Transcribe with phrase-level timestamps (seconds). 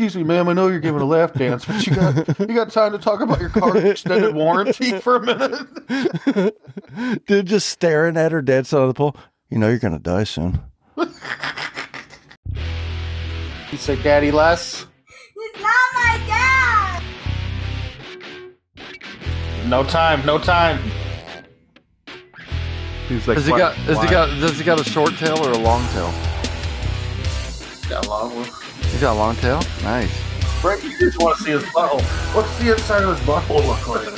[0.00, 0.48] excuse me, ma'am.
[0.48, 3.20] I know you're giving a lap dance, but you got you got time to talk
[3.20, 6.56] about your car extended warranty for a minute?
[7.26, 9.14] Dude, just staring at her dead side of the pole.
[9.50, 10.58] You know you're gonna die soon.
[10.96, 11.10] You
[13.76, 14.86] say, Daddy, Les.
[15.34, 17.02] He's not my dad!
[19.66, 20.80] No time, no time.
[23.06, 23.74] He's like, Has he got?
[23.74, 24.28] Has he got?
[24.40, 26.10] Does he got a short tail or a long tail?
[27.90, 28.59] Got a long one.
[29.00, 29.62] He's got a long tail.
[29.82, 30.12] Nice.
[30.62, 32.02] Right, you just want to see his butthole.
[32.34, 34.08] What's the inside of his butthole look like?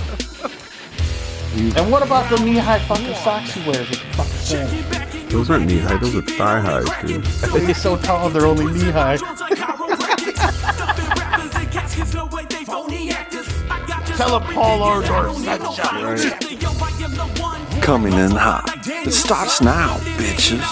[1.77, 3.89] and what about the knee-high fucking socks he wears?
[3.89, 5.31] With the fucking sand?
[5.31, 5.99] Those aren't knee high.
[5.99, 7.25] Those are thigh highs, dude.
[7.65, 9.19] He's so tall, they're only knee-high.
[14.17, 16.19] Tell him Paul Ardor sunshine.
[17.83, 18.69] Coming in hot.
[18.85, 20.67] It starts now, bitches.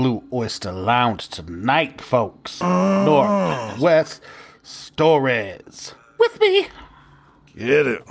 [0.00, 2.62] Blue Oyster Lounge tonight, folks.
[2.62, 4.22] Northwest
[4.62, 5.94] Stories.
[6.18, 6.68] With me.
[7.54, 8.02] Get it.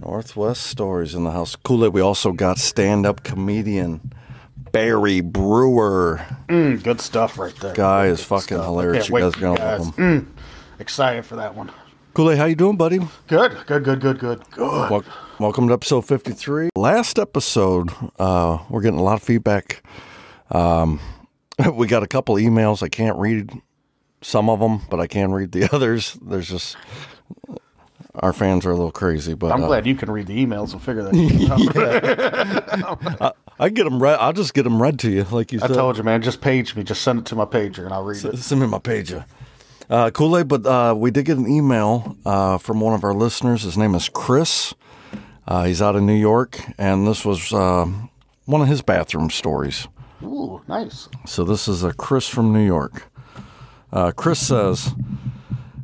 [0.00, 1.54] Northwest Stories in the house.
[1.54, 1.92] Kool Aid.
[1.92, 4.12] We also got stand up comedian
[4.72, 6.26] Barry Brewer.
[6.48, 7.72] Mm, good stuff right there.
[7.72, 8.64] Guy is Good fucking stuff.
[8.64, 9.08] hilarious.
[9.08, 10.22] You guys are gonna love him.
[10.24, 10.26] Mm,
[10.80, 11.70] excited for that one.
[12.14, 12.98] Kool how you doing, buddy?
[13.28, 15.04] Good, good, good, good, good, good.
[15.38, 16.70] Welcome to episode 53.
[16.74, 19.80] Last episode, uh, we're getting a lot of feedback.
[20.50, 21.00] Um,
[21.72, 22.82] we got a couple emails.
[22.82, 23.50] I can't read
[24.22, 26.18] some of them, but I can read the others.
[26.22, 26.76] There's just
[28.16, 30.72] our fans are a little crazy, but I'm uh, glad you can read the emails
[30.72, 31.14] and figure that
[33.20, 33.36] out.
[33.58, 34.18] I get them read.
[34.18, 35.72] I'll just get them read to you, like you I said.
[35.72, 36.22] I told you, man.
[36.22, 36.82] Just page me.
[36.82, 38.38] Just send it to my pager, and I'll read it.
[38.38, 39.24] Send me my pager.
[39.90, 43.14] Uh, Kool Aid, but uh, we did get an email uh, from one of our
[43.14, 43.62] listeners.
[43.62, 44.74] His name is Chris.
[45.46, 47.86] Uh, he's out of New York, and this was uh,
[48.46, 49.86] one of his bathroom stories.
[50.24, 51.08] Ooh, nice.
[51.26, 53.10] So this is a Chris from New York.
[53.92, 54.94] Uh, Chris says,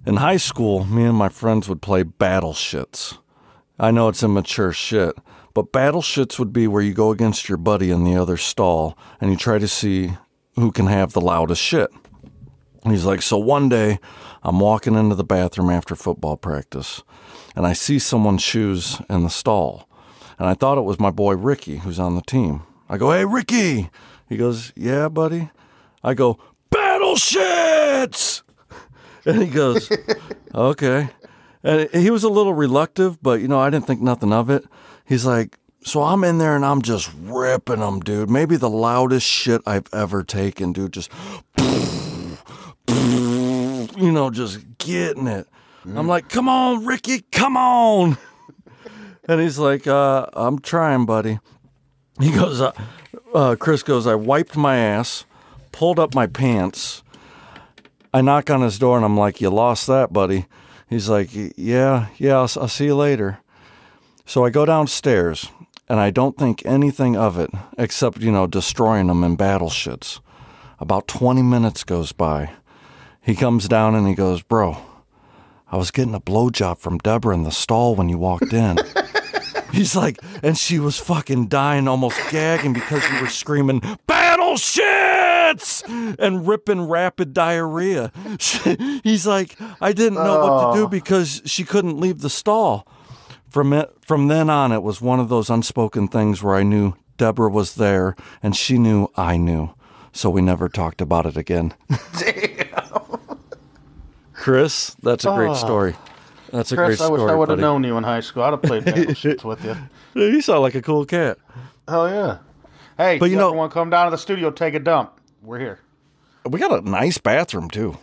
[0.06, 3.18] in high school, me and my friends would play battle shits.
[3.78, 5.14] I know it's immature shit,
[5.54, 8.96] but battle shits would be where you go against your buddy in the other stall
[9.20, 10.12] and you try to see
[10.56, 11.90] who can have the loudest shit.
[12.84, 13.98] He's like, so one day
[14.42, 17.02] I'm walking into the bathroom after football practice
[17.54, 19.88] and I see someone's shoes in the stall.
[20.38, 22.62] And I thought it was my boy Ricky, who's on the team.
[22.88, 23.90] I go, hey, Ricky.
[24.30, 25.50] He goes, yeah, buddy.
[26.04, 26.38] I go,
[26.70, 28.42] battle shits.
[29.26, 29.92] And he goes,
[30.54, 31.10] okay.
[31.62, 34.64] And he was a little reluctant, but you know, I didn't think nothing of it.
[35.04, 38.30] He's like, so I'm in there and I'm just ripping them, dude.
[38.30, 40.94] Maybe the loudest shit I've ever taken, dude.
[40.94, 41.10] Just,
[41.58, 42.38] you
[44.10, 45.46] know, just getting it.
[45.84, 48.16] I'm like, come on, Ricky, come on.
[49.28, 51.40] And he's like, uh, I'm trying, buddy.
[52.18, 52.72] He goes, uh,
[53.34, 55.24] uh, Chris goes, I wiped my ass,
[55.72, 57.02] pulled up my pants.
[58.12, 60.46] I knock on his door and I'm like, You lost that, buddy.
[60.88, 63.38] He's like, Yeah, yeah, I'll, I'll see you later.
[64.26, 65.48] So I go downstairs
[65.88, 70.20] and I don't think anything of it except, you know, destroying them in battle shits.
[70.78, 72.52] About 20 minutes goes by.
[73.20, 74.78] He comes down and he goes, Bro,
[75.70, 78.78] I was getting a blowjob from Deborah in the stall when you walked in.
[79.72, 85.82] He's like, and she was fucking dying, almost gagging because you were screaming, battle shits!
[86.18, 88.12] And ripping rapid diarrhea.
[89.02, 90.88] He's like, I didn't know what to do oh.
[90.88, 92.86] because she couldn't leave the stall.
[93.48, 96.94] From it, from then on, it was one of those unspoken things where I knew
[97.16, 99.74] Deborah was there and she knew I knew.
[100.12, 101.74] So we never talked about it again.
[102.18, 103.18] Damn.
[104.32, 105.54] Chris, that's a great ah.
[105.54, 105.96] story.
[106.52, 107.22] That's a great Chris, I story.
[107.22, 107.62] wish I would have buddy.
[107.62, 108.42] known you in high school.
[108.42, 109.76] I'd have played shits with you.
[110.14, 111.38] You sound like a cool cat.
[111.88, 112.38] Hell yeah.
[112.96, 115.12] Hey, But you you know- want to come down to the studio, take a dump?
[115.42, 115.78] We're here.
[116.44, 117.96] We got a nice bathroom too.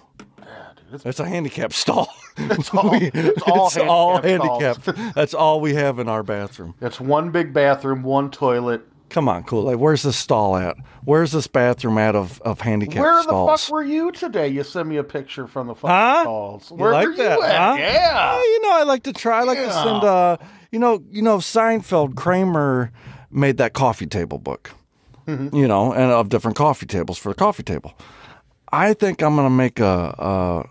[1.04, 2.10] It's a handicap stall.
[2.40, 5.16] It's all, it's all, it's all handicapped handicapped.
[5.16, 6.76] That's all we have in our bathroom.
[6.80, 8.84] It's one big bathroom, one toilet.
[9.10, 9.64] Come on, cool.
[9.64, 10.76] Like, where's this stall at?
[11.06, 14.50] Where's this bathroom at of, of handicapped Where the fuck were you today?
[14.50, 16.24] You sent me a picture from the fucking Huh?
[16.24, 16.72] stalls.
[16.72, 17.38] You Where like were that?
[17.38, 17.56] you at?
[17.56, 17.76] huh?
[17.80, 18.32] Yeah.
[18.38, 19.40] Oh, you know, I like to try.
[19.40, 19.84] I like to Yeah.
[19.84, 20.04] send.
[20.04, 20.38] Uh,
[20.72, 22.92] you know, you know, Seinfeld Kramer
[23.32, 24.72] made that coffee table book.
[25.26, 25.56] Mm-hmm.
[25.56, 27.94] You know, and of different coffee tables for the coffee table.
[28.72, 30.64] I think I'm going to make a, a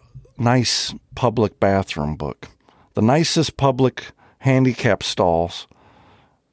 [0.43, 2.49] nice public bathroom book,
[2.94, 4.05] the nicest public
[4.41, 5.67] handicap stalls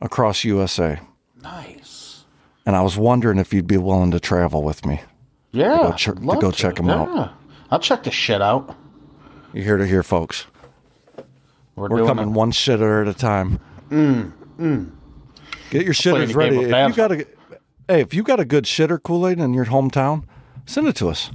[0.02, 1.00] across USA.
[1.44, 2.24] Nice.
[2.66, 5.02] and I was wondering if you'd be willing to travel with me.
[5.52, 7.10] Yeah, go ch- I'd to love go check 'em out.
[7.14, 7.30] Yeah.
[7.70, 8.76] I'll check the shit out.
[9.54, 10.48] You hear to hear, folks.
[11.76, 12.32] We're doing coming it.
[12.32, 13.60] one shitter at a time.
[13.90, 14.92] Mm, mm.
[15.70, 16.58] Get your shitters ready.
[16.58, 17.28] If you got a,
[17.88, 20.24] hey, if you got a good shitter Kool Aid in your hometown,
[20.66, 21.32] send it to us.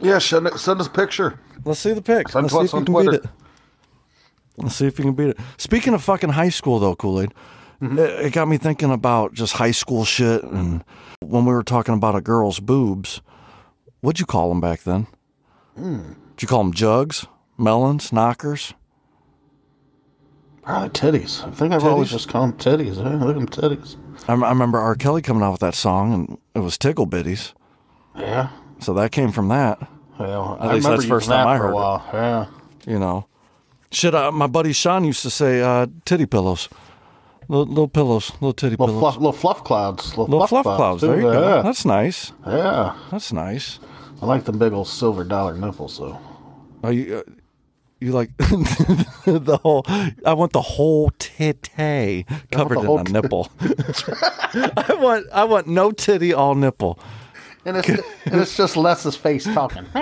[0.00, 1.38] Yeah, send, it, send us a picture.
[1.64, 2.28] Let's see the pic.
[2.28, 3.30] Send Let's to see us if you on can beat it.
[4.56, 5.38] Let's see if you can beat it.
[5.56, 7.32] Speaking of fucking high school, though, Kool Aid,
[7.80, 7.98] Mm-hmm.
[7.98, 10.42] it, it got me thinking about just high school shit.
[10.44, 10.84] And
[11.20, 13.20] when we were talking about a girl's boobs,
[14.00, 15.06] what'd you call them back then?
[15.76, 16.12] Hmm.
[16.36, 18.74] Did you call them jugs, melons, knockers?
[20.62, 21.46] Probably titties.
[21.46, 22.96] I think I've always just called them titties.
[22.96, 23.96] Yeah, look at them titties.
[24.28, 24.94] I, I remember R.
[24.94, 27.54] Kelly coming out with that song, and it was Tickle Bitties.
[28.16, 28.50] Yeah.
[28.80, 29.78] So that came from that,
[30.18, 32.02] Well, At I least remember that's the first that time I heard a it.
[32.12, 32.46] Yeah.
[32.92, 33.26] you know.
[33.90, 36.68] Shit, uh, my buddy Sean used to say uh, titty pillows.
[37.50, 39.00] Little, little pillows, little titty Little pillows.
[39.00, 40.10] fluff, little fluff clouds.
[40.10, 41.00] Little, little fluff clouds.
[41.00, 41.08] too.
[41.08, 41.32] There you yeah.
[41.32, 41.62] go.
[41.64, 42.30] That's nice.
[42.46, 42.96] Yeah.
[43.10, 43.80] That's nice.
[44.22, 46.16] I like the big old silver dollar nipples, though.
[46.84, 47.22] Oh, you, uh,
[47.98, 49.82] you like the whole?
[50.24, 53.50] I want the whole titty covered in a nipple.
[53.60, 57.00] I want, I want no titty, all nipple.
[57.64, 59.84] And it's, and it's just Les's face talking.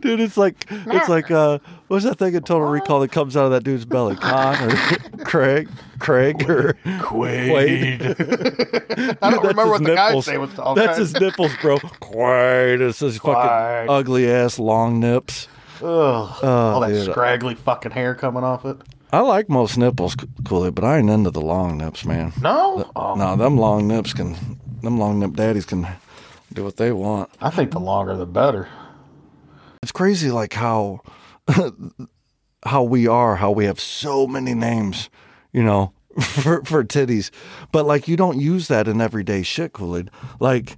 [0.00, 1.58] Dude, it's like it's like uh,
[1.88, 4.16] what's that thing in Total Recall that comes out of that dude's belly?
[4.16, 4.76] Con or
[5.24, 8.02] Craig, Craig or Quaid?
[9.22, 10.26] I don't remember what the guy nipples.
[10.26, 10.82] say was talking.
[10.82, 11.78] That's his nipples, bro.
[11.78, 12.80] Quaid.
[12.86, 13.34] It's his Quaid.
[13.34, 15.48] fucking ugly ass long nips.
[15.82, 15.84] Ugh,
[16.44, 17.10] all that dude.
[17.10, 18.76] scraggly fucking hair coming off it.
[19.12, 20.14] I like most nipples,
[20.44, 22.32] Kool but I ain't into the long nips, man.
[22.40, 22.90] No?
[22.96, 24.34] Oh, No, them long nips can,
[24.82, 25.86] them long nip daddies can
[26.52, 27.30] do what they want.
[27.40, 28.68] I think the longer the better.
[29.82, 31.02] It's crazy, like how,
[32.64, 35.10] how we are, how we have so many names,
[35.52, 37.30] you know, for for titties,
[37.72, 40.10] but like you don't use that in everyday shit, Kool Aid.
[40.40, 40.74] Like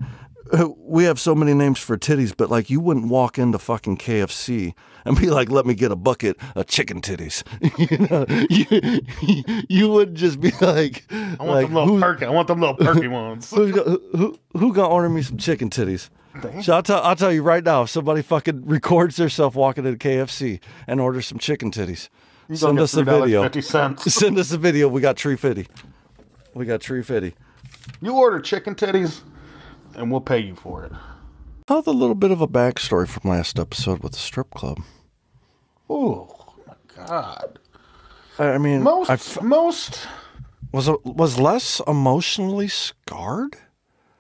[0.79, 4.75] we have so many names for titties, but like you wouldn't walk into fucking KFC
[5.05, 7.43] and be like, "Let me get a bucket of chicken titties."
[7.91, 12.25] you know, you, you would just be like, I want like them little who- perky.
[12.27, 13.51] I want them little perky ones.
[13.51, 16.11] Who's go, who, who who gonna order me some chicken titties?
[16.63, 17.83] So I'll tell I'll tell you right now.
[17.83, 22.09] If somebody fucking records themselves walking into KFC and orders some chicken titties,
[22.55, 23.49] send us a video.
[23.99, 24.89] Send us a video.
[24.89, 25.67] We got tree fitty.
[26.55, 27.35] We got tree fitty.
[28.01, 29.23] You order chicken titties,
[29.99, 30.93] and we'll pay you for it.
[31.67, 34.79] Tell a little bit of a backstory from last episode with the strip club.
[35.91, 37.59] Oh my god.
[38.39, 40.07] I I mean, Most most
[40.73, 43.57] was was less emotionally scarred.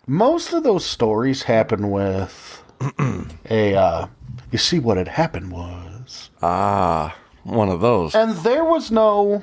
[0.06, 2.62] most of those stories happen with
[3.50, 3.74] a.
[3.74, 4.06] Uh,
[4.50, 7.14] you see, what had happened was, Ah,
[7.44, 8.14] one of those.
[8.14, 9.42] and there was no.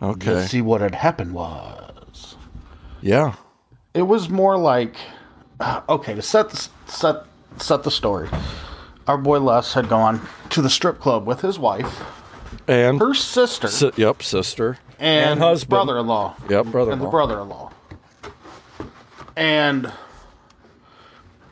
[0.00, 0.46] You Okay.
[0.46, 2.36] see, what had happened was.
[3.02, 3.34] Yeah.
[3.94, 4.96] It was more like,
[5.88, 7.16] okay, to set the, set
[7.58, 8.28] set the story.
[9.06, 10.20] Our boy Les had gone
[10.50, 12.04] to the strip club with his wife,
[12.66, 15.70] And her sister, si- yep, sister and, husband.
[15.70, 16.36] brother-in-law.
[16.48, 17.72] Yep, brother-in-law, and the brother-in-law.
[19.36, 19.92] And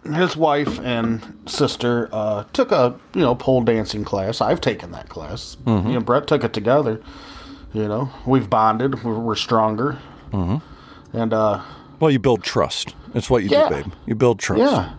[0.05, 4.41] his wife and sister uh, took a you know pole dancing class.
[4.41, 5.57] I've taken that class.
[5.65, 5.89] Mm-hmm.
[5.89, 7.01] You know, Brett took it together.
[7.73, 9.03] You know, we've bonded.
[9.03, 9.99] We're, we're stronger.
[10.33, 11.17] Mm-hmm.
[11.17, 11.63] And uh,
[12.01, 12.95] Well, you build trust.
[13.15, 13.69] It's what you Yeah.
[13.69, 13.93] do, babe.
[14.07, 14.61] You build trust.
[14.61, 14.93] yeah,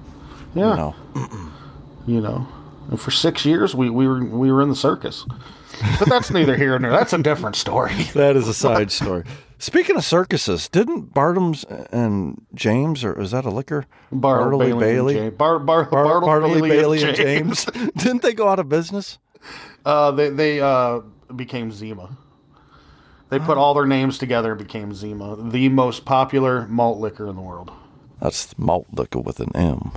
[0.56, 0.96] yeah, You know.
[2.08, 2.48] you know.
[2.90, 5.26] And for six years, we, we were we were in the circus.
[6.00, 7.94] But that's neither here nor that's a different story.
[8.14, 9.24] That is a side story.
[9.60, 13.86] Speaking of circuses, didn't Bartums and James, or is that a liquor?
[14.12, 15.36] Bartle, Bartley Bailey, Bailey, James.
[15.38, 17.66] Bar, Bar, Bar- Bartle, Bartley Bailey, Bailey, and and James.
[17.66, 17.92] James.
[17.98, 19.18] didn't they go out of business?
[19.86, 21.00] Uh, they they uh,
[21.36, 22.16] became Zima.
[23.30, 27.36] They put all their names together and became Zima, the most popular malt liquor in
[27.36, 27.72] the world.
[28.22, 29.92] That's malt liquor with an M.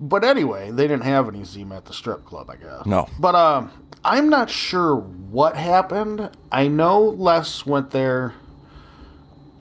[0.00, 2.86] But anyway, they didn't have any Zima at the strip club, I guess.
[2.86, 3.08] No.
[3.18, 3.72] But um,
[4.04, 6.30] I'm not sure what happened.
[6.52, 8.34] I know Les went there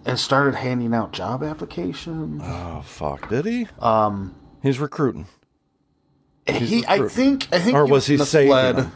[0.05, 2.41] and started handing out job applications.
[2.46, 3.29] Oh fuck!
[3.29, 3.67] Did he?
[3.79, 5.25] Um, he's recruiting.
[6.48, 8.91] he, I think, I think, Or was he saving misled.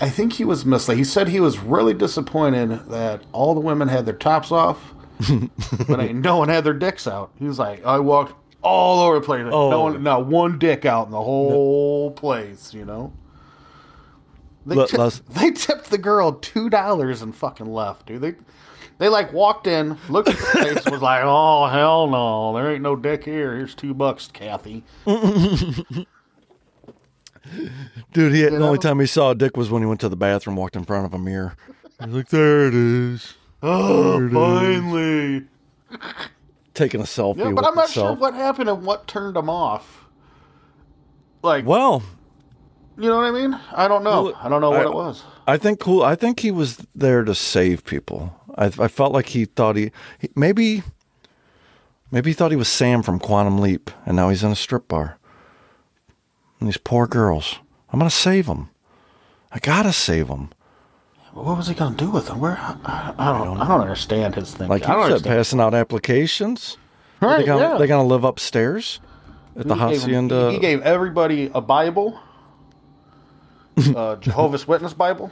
[0.00, 0.96] I think he was misled.
[0.98, 4.94] He said he was really disappointed that all the women had their tops off,
[5.88, 7.30] but ain't no one had their dicks out.
[7.38, 9.44] He was like, I walked all over the place.
[9.44, 9.70] Like, Oh.
[9.70, 12.72] No one, not one dick out in the whole place.
[12.72, 13.12] You know.
[14.66, 18.20] They, Let- they tipped the girl two dollars and fucking left, dude.
[18.20, 18.34] They
[18.98, 22.82] they like walked in, looked at the face, was like, "Oh hell no, there ain't
[22.82, 23.56] no dick here.
[23.56, 24.84] Here's two bucks, Kathy."
[28.12, 28.66] Dude, he the know?
[28.66, 30.84] only time he saw a dick was when he went to the bathroom, walked in
[30.84, 31.56] front of a mirror.
[32.02, 35.44] He's like, "There it is." Oh, finally.
[36.74, 40.04] taking a selfie Yeah, but I'm not sure what happened and what turned him off.
[41.42, 42.02] Like, Well,
[42.96, 43.58] you know what I mean?
[43.72, 44.24] I don't know.
[44.24, 45.24] Well, I don't know what I- it was.
[45.46, 46.02] I think cool.
[46.02, 48.34] I think he was there to save people.
[48.56, 50.82] I, I felt like he thought he, he maybe
[52.10, 54.88] maybe he thought he was Sam from Quantum Leap, and now he's in a strip
[54.88, 55.17] bar.
[56.60, 57.58] And these poor girls,
[57.92, 58.70] I'm gonna save them.
[59.52, 60.50] I gotta save them.
[61.32, 62.40] What was he gonna do with them?
[62.40, 62.56] Where?
[62.58, 63.58] I, I don't.
[63.58, 64.68] I don't understand his thing.
[64.68, 65.36] Like I you said, understand.
[65.36, 66.76] passing out applications.
[67.20, 67.78] Are Right, they gonna, yeah.
[67.78, 69.00] they gonna live upstairs
[69.56, 70.50] at the He gave hacienda?
[70.52, 72.18] He gave everybody a Bible,
[73.96, 75.30] uh, Jehovah's Witness Bible.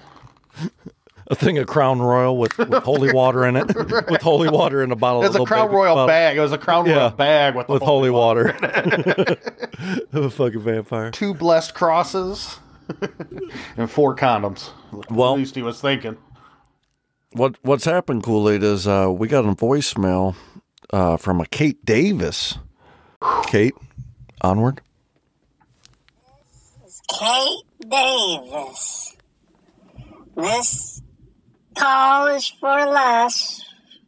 [1.28, 3.66] A thing of Crown Royal with, with holy water in it,
[4.10, 5.22] with holy water in a bottle.
[5.22, 6.06] It was a little Crown Royal bottle.
[6.08, 6.36] bag.
[6.36, 6.94] It was a Crown Yeah.
[6.96, 8.48] Royal bag with, the with holy holy water.
[10.12, 11.10] Of a fucking vampire.
[11.10, 12.58] two blessed crosses
[13.76, 14.70] and four condoms.
[15.10, 16.16] Well- at least he was thinking.
[17.32, 20.36] What what's happened, Kool Aid, is uh, we got a voicemail
[20.90, 22.56] uh, from a Kate Davis.
[23.46, 23.74] Kate,
[24.40, 24.80] onward.
[27.10, 29.16] Kate Davis.
[30.34, 31.02] This
[31.76, 33.62] call is for Les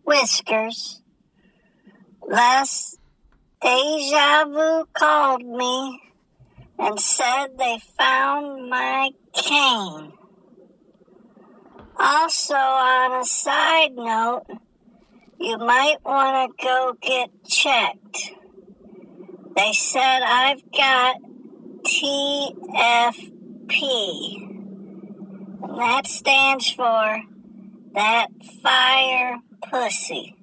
[0.05, 1.01] Whiskers.
[2.27, 2.97] Les
[3.63, 6.01] Deja Vu called me
[6.79, 10.13] and said they found my cane.
[11.99, 14.45] Also, on a side note,
[15.39, 18.33] you might want to go get checked.
[19.57, 21.17] They said I've got
[21.83, 23.33] TFP.
[25.61, 27.23] And that stands for
[27.99, 28.29] that
[28.63, 29.39] fire
[29.69, 30.37] pussy.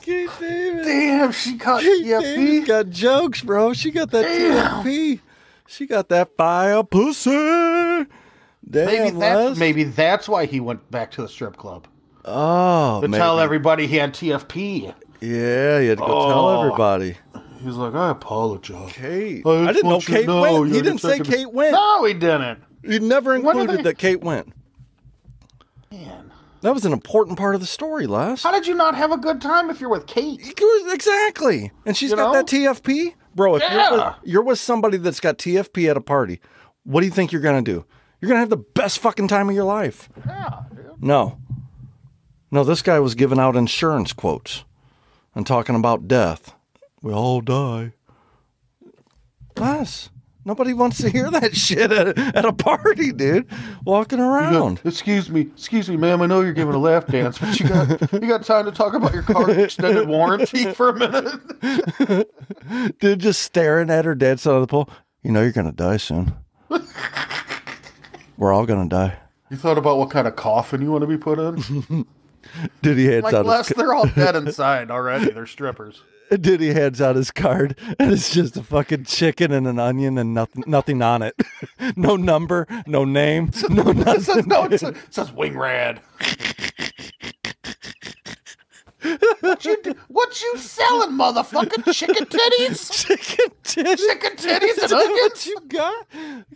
[0.00, 2.66] Damn, she caught She TFP.
[2.66, 3.72] got jokes, bro.
[3.72, 5.20] She got that TFP.
[5.66, 7.30] She got that fire pussy.
[7.30, 8.06] Damn,
[8.86, 9.18] Maybe Les.
[9.46, 11.86] that's maybe that's why he went back to the strip club
[12.24, 13.18] Oh, to maybe.
[13.18, 14.94] tell everybody he had TFP.
[15.20, 16.60] Yeah, you had to go tell Oh.
[16.64, 17.16] everybody.
[17.62, 18.92] He's like, I apologize.
[18.92, 19.42] Kate.
[19.44, 20.66] I I, didn't know want you to Kate know went.
[20.74, 21.72] He didn't say Kate went.
[21.72, 22.60] No, he didn't.
[22.82, 24.52] You never included they- that Kate went.
[25.90, 28.42] Man, That was an important part of the story, Les.
[28.42, 30.40] how did you not have a good time if you're with Kate?
[30.92, 31.70] Exactly.
[31.86, 32.32] And she's You got know?
[32.34, 33.14] that TFP.
[33.34, 33.90] Bro, if you're, Yeah.
[33.92, 36.40] with, you're with somebody that's got TFP at a party,
[36.84, 37.84] what do you think you're going to do?
[38.20, 40.08] You're going to have the best fucking time of your life.
[40.26, 40.62] Yeah,
[41.00, 41.38] No.
[42.50, 44.64] No, this guy was giving out insurance quotes
[45.34, 46.54] and talking about death.
[47.02, 47.92] We all die.
[49.56, 50.10] Les,
[50.44, 53.46] nobody wants to hear that shit at, at a party, dude.
[53.84, 54.80] Walking around.
[54.84, 56.22] Excuse me, excuse me, ma'am.
[56.22, 58.94] I know you're giving a laugh dance, but you got you got time to talk
[58.94, 62.30] about your car extended warranty for a minute?
[63.00, 64.88] Dude just staring at her dead side of the pole.
[65.22, 66.34] You know you're gonna die soon.
[68.36, 69.18] We're all gonna die.
[69.50, 72.06] You thought about what kind of coffin you want to be put in?
[72.82, 75.30] He hands Like, out Les, his, they're all dead inside already.
[75.30, 76.02] They're strippers.
[76.60, 80.34] he hands out his card, and it's just a fucking chicken and an onion and
[80.34, 81.34] nothing, nothing on it.
[81.96, 86.00] no number, no name, no It says, no, it says, it says wing rad.
[89.40, 92.90] What you do- what you selling, motherfucking chicken titties?
[93.06, 93.96] chicken titties.
[93.98, 96.06] Chicken titties and Is what you got?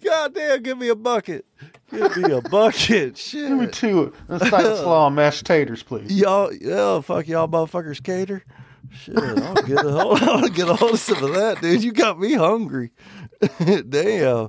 [0.04, 1.44] God damn, give me a bucket.
[1.90, 3.16] Give me a bucket.
[3.18, 3.48] Shit.
[3.48, 6.10] Give me two inside of slaw and mashed taters, please.
[6.12, 8.44] Y'all, yeah, fuck y'all motherfuckers cater.
[8.90, 11.82] Shit, I'll get a hold, I'll get a hold of some of that, dude.
[11.84, 12.92] You got me hungry.
[13.88, 14.48] Damn.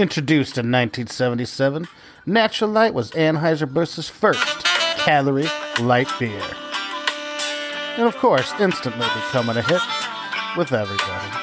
[0.00, 1.86] Introduced in 1977,
[2.24, 4.64] Natural Light was Anheuser-Busch's first
[4.96, 5.46] calorie
[5.78, 6.40] light beer.
[7.98, 9.82] And of course, instantly becoming a hit
[10.56, 11.36] with everybody.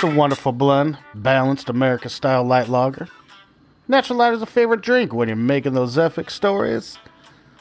[0.00, 3.08] The wonderful blend, balanced America style light lager.
[3.88, 6.98] Natural Light is a favorite drink when you're making those epic stories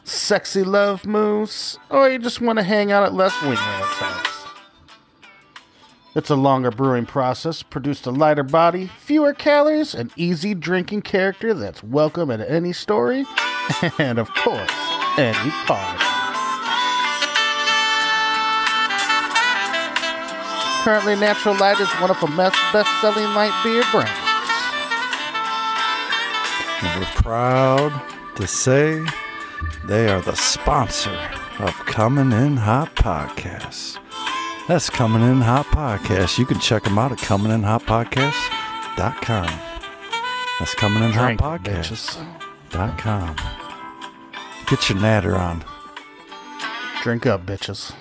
[0.04, 4.35] sexy love moves, or you just want to hang out at Les Wingman's house.
[6.16, 11.54] It's a longer brewing process, produced a lighter body, fewer calories, an easy drinking character
[11.54, 13.26] that's welcome at any story,
[14.00, 14.72] and of course,
[15.18, 16.06] any party.
[20.86, 22.28] Currently, Natural Light is one of the
[22.72, 24.12] best-selling light beer brands.
[26.82, 27.92] And we're proud
[28.38, 29.06] to say
[29.84, 31.20] they are the sponsor
[31.60, 34.00] of Coming In Hot Podcasts.
[34.68, 36.40] That's Coming In Hot Podcast.
[36.40, 39.60] You can check them out at cominginhotpodcast.com.
[40.60, 43.36] That's Coming In Hot Drink, Podcast.com.
[44.68, 45.64] Get your natter on.
[47.04, 47.94] Drink up, bitches.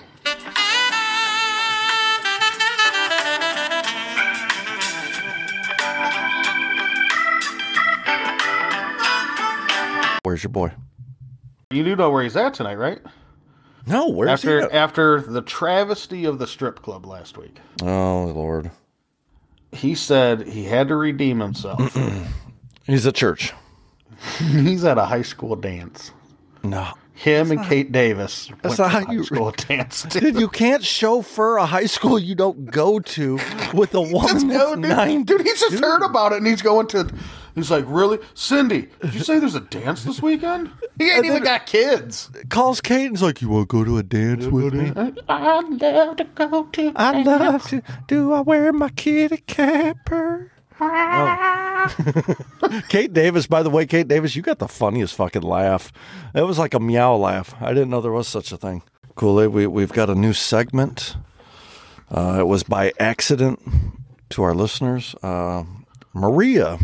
[10.23, 10.71] Where's your boy?
[11.69, 12.99] You do know where he's at tonight, right?
[13.87, 14.65] No, where's after he?
[14.65, 14.71] at?
[14.73, 18.71] after the travesty of the strip club last week, Oh, Lord.
[19.71, 21.95] he said he had to redeem himself.
[22.87, 23.53] He's at church.
[24.39, 26.11] he's at a high school dance.
[26.63, 26.87] No.
[27.13, 30.03] Him and Kate Davis that's went not to how high you- school dance.
[30.09, 33.39] Dude, you can't chauffeur a high school you don't go to
[33.73, 35.23] with a woman No, dude, nine.
[35.23, 37.09] dude, he just heard about it and he's going to.
[37.55, 38.89] He's like, really, Cindy?
[39.01, 40.69] Did you say there's a dance this weekend?
[40.97, 42.29] He ain't even got kids.
[42.49, 44.91] calls Kate and's like, "You want to go to a dance with me?"
[45.27, 46.93] I'd love to go to.
[46.95, 47.81] I love to.
[48.07, 50.51] Do I wear my kitty capper?
[52.89, 55.93] Kate Davis, by the way, Kate Davis, you got the funniest fucking laugh.
[56.33, 57.55] It was like a meow laugh.
[57.61, 58.83] I didn't know there was such a thing.
[59.15, 59.47] Cool.
[59.47, 61.15] We, we've got a new segment.
[62.11, 63.59] Uh, it was by accident
[64.31, 65.15] to our listeners.
[65.23, 65.63] Uh,
[66.13, 66.77] Maria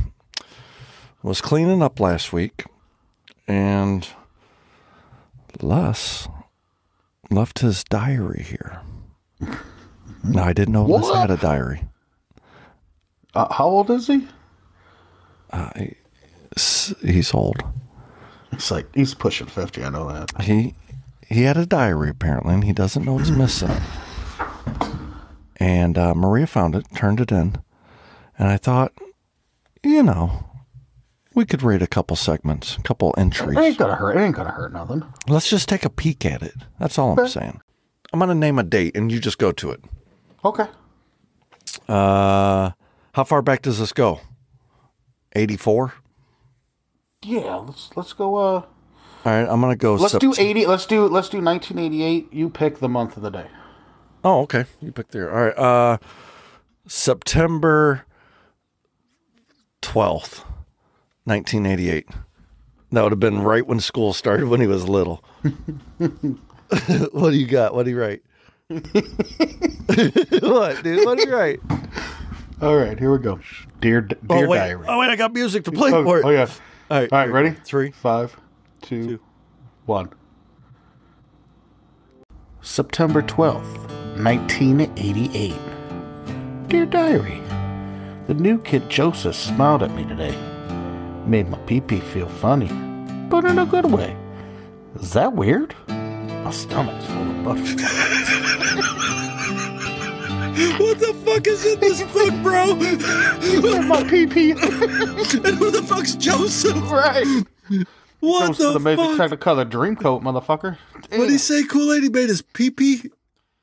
[1.24, 2.66] was cleaning up last week,
[3.48, 4.08] and
[5.62, 6.28] Les
[7.30, 8.82] left his diary here.
[10.24, 11.84] No, I didn't know Les had a diary.
[13.34, 14.28] Uh, how old is he?
[16.56, 17.64] S- He's old.
[18.52, 19.84] It's like he's pushing fifty.
[19.84, 20.42] I know that.
[20.44, 20.76] He
[21.28, 23.72] he had a diary apparently, and he doesn't know it's missing.
[25.58, 27.56] And uh, Maria found it, turned it in,
[28.38, 28.92] and I thought,
[29.84, 30.50] you know,
[31.34, 33.78] we could rate a couple segments, a couple It ain't entries.
[33.78, 34.18] gonna hurt.
[34.18, 35.04] It ain't gonna hurt nothing.
[35.28, 36.54] Let's just take a peek at it.
[36.80, 37.62] That's all I'm saying.
[38.14, 39.82] I'm gonna name a date, and you just go to it.
[40.44, 40.66] Okay.
[41.88, 42.72] Uh,
[43.14, 44.20] how far back does this go?
[45.34, 45.94] 84.
[47.24, 47.56] Yeah.
[47.56, 48.36] Let's let's go.
[48.36, 48.66] Uh, All
[49.26, 49.96] right, I'm gonna go.
[49.96, 50.66] let's do eighty.
[50.66, 52.34] Let's do let's do nineteen eighty eight.
[52.34, 53.46] You pick the month of the day.
[54.24, 54.66] Oh, okay.
[54.82, 55.32] You pick there.
[55.32, 55.58] All right.
[55.58, 55.98] Uh
[56.88, 58.06] September
[59.84, 60.44] 12th,
[61.26, 62.08] 1988.
[62.92, 65.24] That would have been right when school started when he was little.
[66.00, 67.74] what do you got?
[67.74, 68.22] What do you write?
[68.70, 68.84] what,
[70.84, 71.06] dude?
[71.06, 71.60] What do you write?
[72.62, 72.98] All right.
[73.00, 73.40] Here we go.
[73.80, 74.58] Dear oh, dear oh, wait.
[74.58, 74.86] diary.
[74.88, 75.10] Oh, wait.
[75.10, 76.26] I got music to play Oh, for it.
[76.26, 76.50] oh, yeah.
[76.90, 77.12] All right.
[77.12, 77.32] All right.
[77.32, 77.52] Ready?
[77.64, 77.92] Three.
[77.92, 78.38] Five,
[78.82, 79.20] two,
[79.86, 80.12] one.
[82.62, 83.88] September 12th,
[84.22, 85.56] 1988.
[86.68, 87.42] Dear Diary,
[88.28, 90.38] the new kid Joseph smiled at me today.
[91.26, 92.68] Made my pee pee feel funny,
[93.30, 94.16] but in a good way.
[94.96, 95.76] Is that weird?
[95.88, 98.88] My stomach's full of butterflies.
[100.78, 102.76] What the fuck is in this book, bro?
[103.84, 104.52] my pee pee.
[104.52, 106.76] and who the fuck's Joseph?
[106.92, 107.26] right.
[108.20, 109.40] What Joseph the the Magic fuck?
[109.40, 110.78] Technicolor Dreamcoat, motherfucker.
[110.94, 111.64] What did he say?
[111.64, 113.10] Cool lady made his pee pee?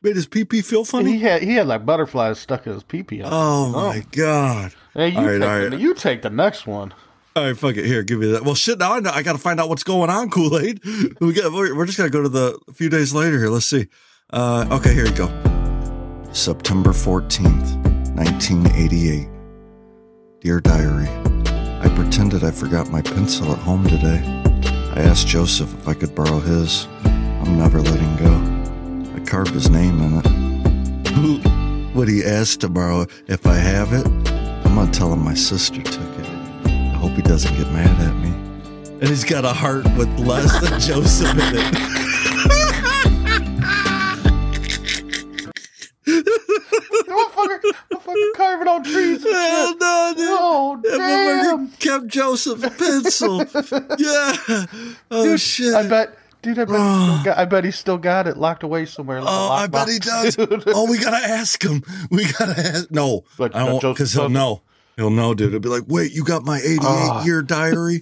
[0.03, 1.13] Made his pee pee feel funny?
[1.13, 3.23] He had he had like butterflies stuck in his pee pee.
[3.23, 4.75] Oh, oh my god!
[4.95, 6.95] Hey, you, All right, take all the, you take the next one.
[7.39, 7.87] All right, fuck it.
[7.87, 8.43] Here, give me that.
[8.43, 8.81] Well, shit.
[8.81, 9.11] Now I know.
[9.11, 10.29] I got to find out what's going on.
[10.39, 10.81] Kool Aid.
[11.21, 11.53] We got.
[11.53, 13.49] We're, just gonna go to the a few days later here.
[13.49, 13.87] Let's see.
[14.31, 15.29] Uh, okay, here you go.
[16.33, 17.77] September fourteenth,
[18.17, 19.29] nineteen eighty-eight.
[20.41, 21.07] Dear diary,
[21.81, 24.21] I pretended I forgot my pencil at home today.
[24.97, 26.89] I asked Joseph if I could borrow his.
[27.05, 29.15] I'm never letting go.
[29.15, 31.95] I carved his name in it.
[31.95, 34.05] What he ask to borrow if I have it,
[34.67, 36.18] I'm gonna tell him my sister took it.
[36.99, 38.31] I hope he doesn't get mad at me.
[39.01, 42.79] And he's got a heart with less than Joseph in it.
[47.09, 47.61] motherfucker,
[47.93, 49.23] motherfucker carving on trees.
[49.23, 50.27] Hell no, dude.
[50.31, 51.69] Oh damn!
[51.69, 53.39] motherfucker kept Joseph's pencil.
[53.99, 54.67] yeah.
[55.11, 55.75] Oh shit.
[55.75, 56.59] I bet, dude.
[56.59, 59.21] I bet, he still got, I bet he still got it locked away somewhere.
[59.21, 60.37] Like a Oh, I bet he lockbox, does.
[60.49, 60.65] dude.
[60.69, 61.83] oh, we gotta ask him.
[62.11, 62.91] We gotta ask.
[62.91, 64.63] No, Like, I don't Joseph because he'll know.
[64.99, 65.53] He'll know, dude.
[65.53, 67.25] He'll be like, "Wait, you got my 88 Ah.
[67.25, 68.01] year diary?"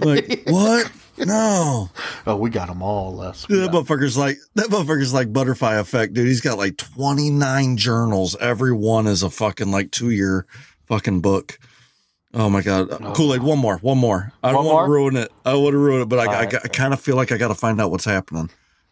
[0.00, 0.90] like, what?
[1.18, 1.90] No.
[2.26, 3.14] Oh, we got them all.
[3.14, 3.44] Les.
[3.44, 6.26] Dude, that motherfucker's like that motherfucker's like butterfly effect, dude.
[6.26, 8.36] He's got like 29 journals.
[8.40, 10.46] Every one is a fucking like two year
[10.86, 11.58] fucking book.
[12.32, 12.88] Oh my god.
[13.14, 14.32] Kool Aid, one more, one more.
[14.42, 15.30] I don't want to ruin it.
[15.44, 16.54] I want to ruin it, but I, I, right.
[16.64, 18.48] I kind of feel like I got to find out what's happening.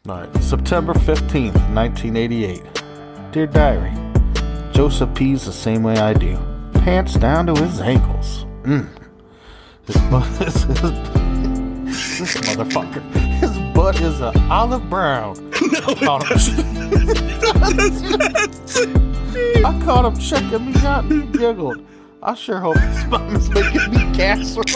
[0.06, 0.42] All right.
[0.42, 2.62] September 15th, 1988.
[3.32, 3.92] Dear Diary,
[4.72, 6.36] Joseph pees the same way I do.
[6.88, 8.46] Pants down to his ankles.
[8.62, 8.88] Mm.
[9.84, 13.02] His butt is his, this motherfucker.
[13.12, 15.36] His butt is a olive brown.
[15.52, 16.38] I caught him.
[19.66, 21.84] I caught him checking me out and he giggled.
[22.22, 24.64] I sure hope his mom is making me casserole.
[24.64, 24.70] he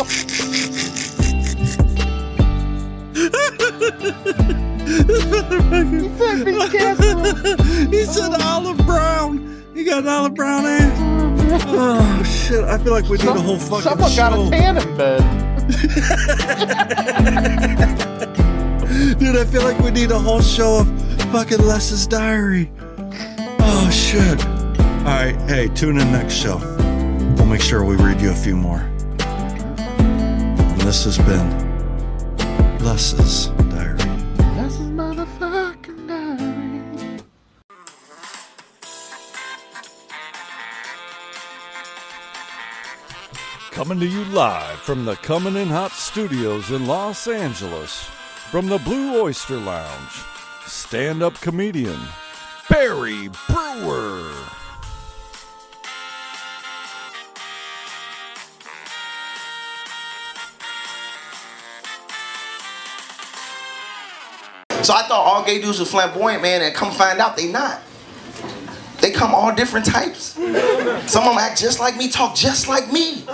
[6.18, 7.56] said me casserole.
[7.90, 9.64] he said olive brown.
[9.72, 11.11] He got an olive brown ass.
[11.54, 12.64] Oh shit!
[12.64, 14.16] I feel like we need a whole fucking Someone show.
[14.16, 15.22] got a tan in bed.
[19.18, 20.88] Dude, I feel like we need a whole show of
[21.32, 22.70] fucking Les's diary.
[23.60, 24.44] Oh shit!
[24.46, 26.56] All right, hey, tune in next show.
[27.36, 28.80] We'll make sure we read you a few more.
[29.20, 31.48] And this has been
[32.78, 33.48] Les's
[43.82, 48.04] Coming to you live from the Coming in Hot Studios in Los Angeles,
[48.52, 50.22] from the Blue Oyster Lounge,
[50.66, 51.98] stand up comedian
[52.70, 54.32] Barry Brewer.
[64.82, 67.82] So I thought all gay dudes were flamboyant, man, and come find out they not.
[69.02, 70.38] They come all different types.
[71.10, 73.26] Some of them act just like me, talk just like me.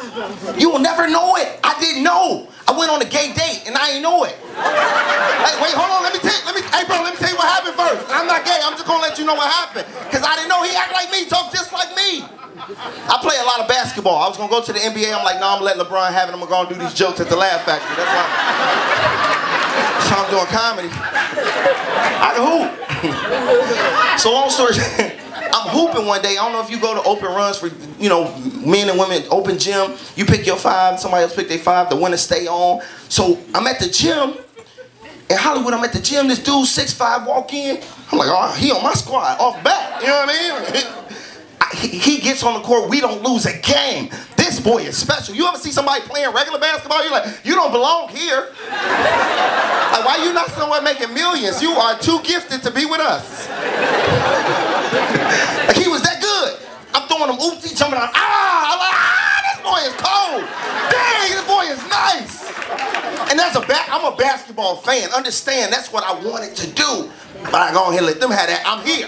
[0.56, 1.60] You will never know it.
[1.62, 2.48] I didn't know.
[2.66, 4.32] I went on a gay date and I ain't know it.
[4.32, 6.08] Hey, wait, hold on.
[6.08, 6.40] Let me tell.
[6.48, 7.04] Let me, hey, bro.
[7.04, 8.00] Let me tell you what happened first.
[8.08, 8.56] I'm not gay.
[8.64, 9.84] I'm just gonna let you know what happened.
[10.08, 12.24] Cause I didn't know he act like me, talk just like me.
[13.04, 14.24] I play a lot of basketball.
[14.24, 15.12] I was gonna go to the NBA.
[15.12, 16.32] I'm like, no, I'm gonna let LeBron have it.
[16.32, 17.92] I'm gonna go do these jokes at the Laugh Factory.
[17.92, 18.24] That's why.
[19.84, 20.88] That's why I'm doing comedy.
[22.24, 22.72] I can hoop.
[24.18, 24.72] so long story.
[25.68, 26.36] Hooping one day.
[26.36, 29.22] I don't know if you go to open runs for, you know, men and women,
[29.30, 29.92] open gym.
[30.16, 32.82] You pick your five, somebody else pick their five, the winner stay on.
[33.08, 34.34] So I'm at the gym.
[35.30, 36.28] In Hollywood, I'm at the gym.
[36.28, 37.82] This dude, six five, walk in.
[38.10, 40.00] I'm like, oh, he on my squad, off back.
[40.00, 40.84] You know what I mean?
[41.74, 42.88] He, he gets on the court.
[42.88, 44.08] We don't lose a game.
[44.36, 45.34] This boy is special.
[45.34, 47.02] You ever see somebody playing regular basketball?
[47.02, 48.48] You're like, you don't belong here.
[48.70, 51.60] Like, why you not somewhere making millions?
[51.60, 53.46] You are too gifted to be with us.
[54.92, 56.58] Like he was that good.
[56.94, 58.10] I'm throwing him oopsie, jumping out.
[58.14, 58.72] Ah!
[58.72, 60.42] I'm like, ah, this boy is cold.
[60.88, 62.48] Dang, this boy is nice.
[63.30, 65.10] And that's a ba- I'm a basketball fan.
[65.10, 67.10] Understand, that's what I wanted to do.
[67.44, 68.62] But I go ahead and let them have that.
[68.66, 69.06] I'm here.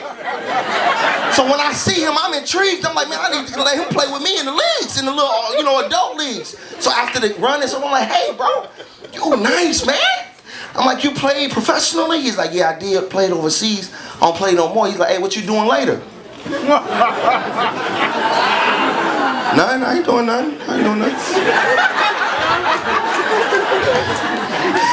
[1.35, 2.85] So when I see him, I'm intrigued.
[2.85, 5.05] I'm like, man, I need to let him play with me in the leagues, in
[5.07, 6.57] the little, uh, you know, adult leagues.
[6.79, 8.67] So after the run, and so I'm like, hey, bro,
[9.13, 9.97] you nice, man.
[10.75, 12.21] I'm like, you played professionally?
[12.21, 13.11] He's like, yeah, I did.
[13.11, 13.91] Played overseas.
[14.21, 14.87] I don't play no more.
[14.87, 16.01] He's like, hey, what you doing later?
[19.57, 19.83] Nothing.
[19.83, 20.61] I ain't doing nothing.
[20.63, 21.17] I ain't doing nothing.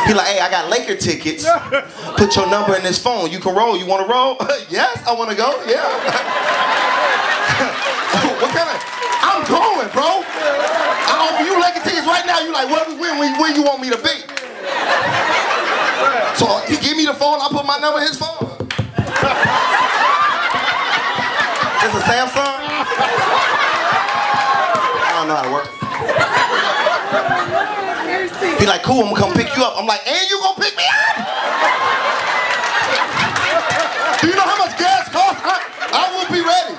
[0.08, 1.46] He like, hey, I got Laker tickets.
[2.18, 3.30] Put your number in this phone.
[3.30, 3.78] You can roll.
[3.78, 4.38] You want to roll?
[4.70, 5.62] yes, I want to go.
[5.68, 5.84] Yeah.
[8.42, 8.82] what kind of?
[9.22, 10.24] I'm going, bro.
[10.26, 12.40] I offer you Laker tickets right now.
[12.40, 14.24] You like, where, where, where you want me to be?
[16.34, 17.40] So he give me the phone.
[17.42, 18.57] I put my number in his phone.
[21.88, 22.62] It's a Samsung.
[25.02, 25.68] I don't know how to work.
[28.60, 29.74] Be like, cool, I'm gonna come pick you up.
[29.78, 31.18] I'm like, and you gonna pick me up?
[34.22, 35.42] Do you know how much gas costs?
[35.44, 35.62] I,
[35.94, 36.76] I will be ready.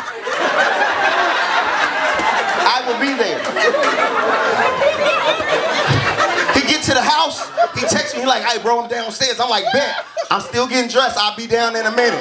[2.68, 3.38] I will be there.
[6.54, 9.40] He get to the house, he texts me, like, hey bro, I'm downstairs.
[9.40, 10.04] I'm like, bet.
[10.30, 11.16] I'm still getting dressed.
[11.18, 12.20] I'll be down in a minute.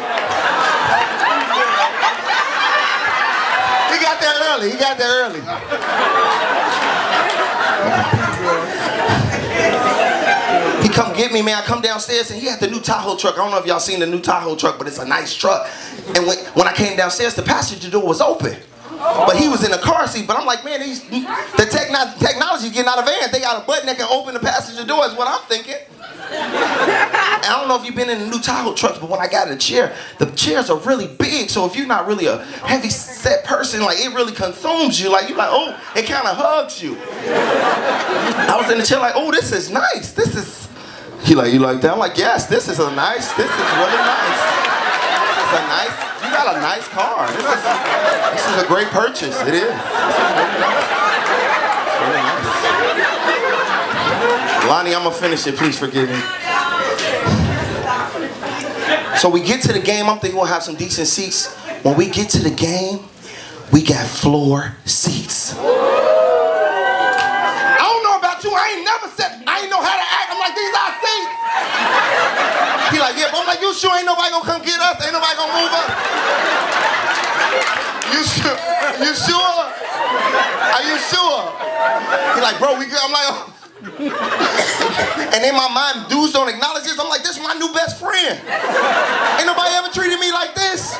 [3.91, 4.71] He got there early.
[4.71, 5.41] He got there early.
[10.83, 11.57] He come get me, man.
[11.57, 13.35] I come downstairs and he had the new Tahoe truck.
[13.35, 15.67] I don't know if y'all seen the new Tahoe truck, but it's a nice truck.
[16.15, 18.55] And when, when I came downstairs, the passenger door was open.
[18.89, 20.25] But he was in the car seat.
[20.27, 23.29] But I'm like, man, these, the techno- technology getting out of van.
[23.31, 25.75] They got a button that can open the passenger door is what I'm thinking.
[26.29, 29.47] I don't know if you've been in the new Tahoe trucks, but when I got
[29.47, 31.49] in the chair, the chairs are really big.
[31.49, 35.09] So if you're not really a heavy set person, like it really consumes you.
[35.09, 36.97] Like you're like, oh, it kind of hugs you.
[36.99, 40.11] I was in the chair like, oh, this is nice.
[40.11, 40.67] This is.
[41.23, 41.93] He like, you like that?
[41.93, 43.31] I'm like, yes, this is a nice.
[43.33, 44.41] This is really nice.
[45.33, 45.95] This is a nice.
[46.23, 47.27] You got a nice car.
[47.31, 47.63] This is.
[48.33, 49.39] This is a great purchase.
[49.41, 49.61] It is.
[49.63, 50.83] This is really nice.
[51.87, 52.47] It's really nice.
[54.67, 55.55] Lonnie, I'm gonna finish it.
[55.55, 56.19] Please forgive me.
[59.17, 60.07] So we get to the game.
[60.09, 61.53] I'm thinking we'll have some decent seats.
[61.83, 62.99] When we get to the game,
[63.71, 65.53] We got floor seats.
[65.59, 65.59] I
[67.83, 68.51] don't know about you.
[68.55, 70.31] I ain't never said, I ain't know how to act.
[70.31, 71.35] I'm like, these are seats.
[72.95, 75.03] He like, yeah, but I'm like, you sure ain't nobody gonna come get us?
[75.03, 75.87] Ain't nobody gonna move us?
[78.15, 78.55] You sure?
[79.03, 79.59] You sure?
[79.67, 81.51] Are you sure?
[82.35, 83.03] He like, bro, we good.
[83.03, 83.56] I'm like, oh.
[83.85, 86.97] and in my mind, dudes don't acknowledge this.
[86.97, 88.41] I'm like, this is my new best friend.
[89.37, 90.97] Ain't nobody ever treated me like this.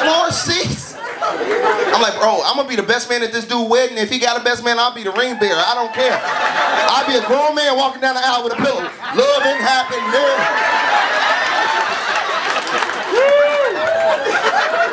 [0.00, 0.96] Floor seats.
[1.20, 3.98] I'm like, bro, I'm gonna be the best man at this dude wedding.
[3.98, 5.60] If he got a best man, I'll be the ring bearer.
[5.60, 6.16] I don't care.
[6.16, 8.80] I'll be a grown man walking down the aisle with a pillow.
[8.80, 10.78] Love and happiness.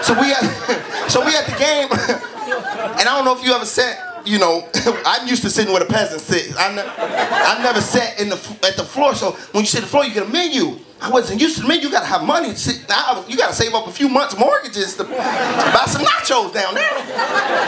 [0.03, 0.43] So we at,
[1.09, 1.87] so we at the game,
[2.99, 4.14] and I don't know if you ever sat.
[4.25, 4.67] You know,
[5.05, 6.53] I'm used to sitting where the peasants sit.
[6.57, 8.35] I, ne- I never sat in the
[8.67, 9.13] at the floor.
[9.15, 10.79] So when you sit the floor, you get a menu.
[11.01, 11.83] I wasn't used to the menu.
[11.87, 12.49] You gotta have money.
[12.49, 16.01] To sit, was- you gotta save up a few months' mortgages to, to buy some
[16.03, 16.89] nachos down there.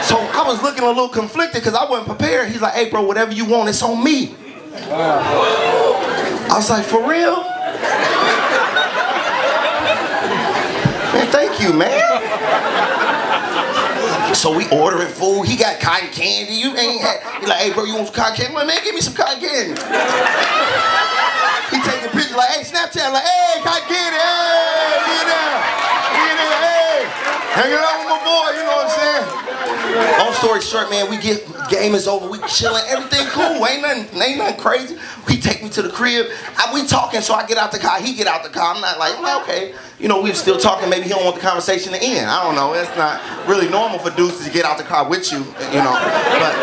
[0.02, 2.48] So I was looking a little conflicted because I wasn't prepared.
[2.50, 4.34] He's like, "Hey, bro, whatever you want, it's on me."
[4.90, 7.44] I was like, "For real?"
[11.12, 12.00] Man, thank you, man.
[14.38, 15.50] So we ordering food.
[15.50, 16.54] He got cotton candy.
[16.54, 17.42] You ain't had.
[17.42, 18.54] He like, hey, bro, you want some cotton candy?
[18.54, 19.74] Like, man, give me some cotton candy.
[21.74, 25.58] he taking pictures like, hey, Snapchat, like, hey, cotton candy, hey, be in there,
[26.14, 27.02] be in there, hey,
[27.50, 28.54] hanging out with my boy.
[28.54, 29.87] You know what I'm saying?
[29.98, 32.28] Long story short, man, we get game is over.
[32.28, 33.66] We chilling, everything cool.
[33.66, 34.96] Ain't nothing, ain't nothing crazy.
[35.28, 36.26] He take me to the crib.
[36.56, 38.00] I, we talking, so I get out the car.
[38.00, 38.74] He get out the car.
[38.74, 39.74] I'm not like, I'm okay.
[39.98, 40.88] You know, we still talking.
[40.88, 42.30] Maybe he don't want the conversation to end.
[42.30, 42.74] I don't know.
[42.74, 45.38] It's not really normal for dudes to get out the car with you.
[45.38, 45.94] You know,
[46.38, 46.54] but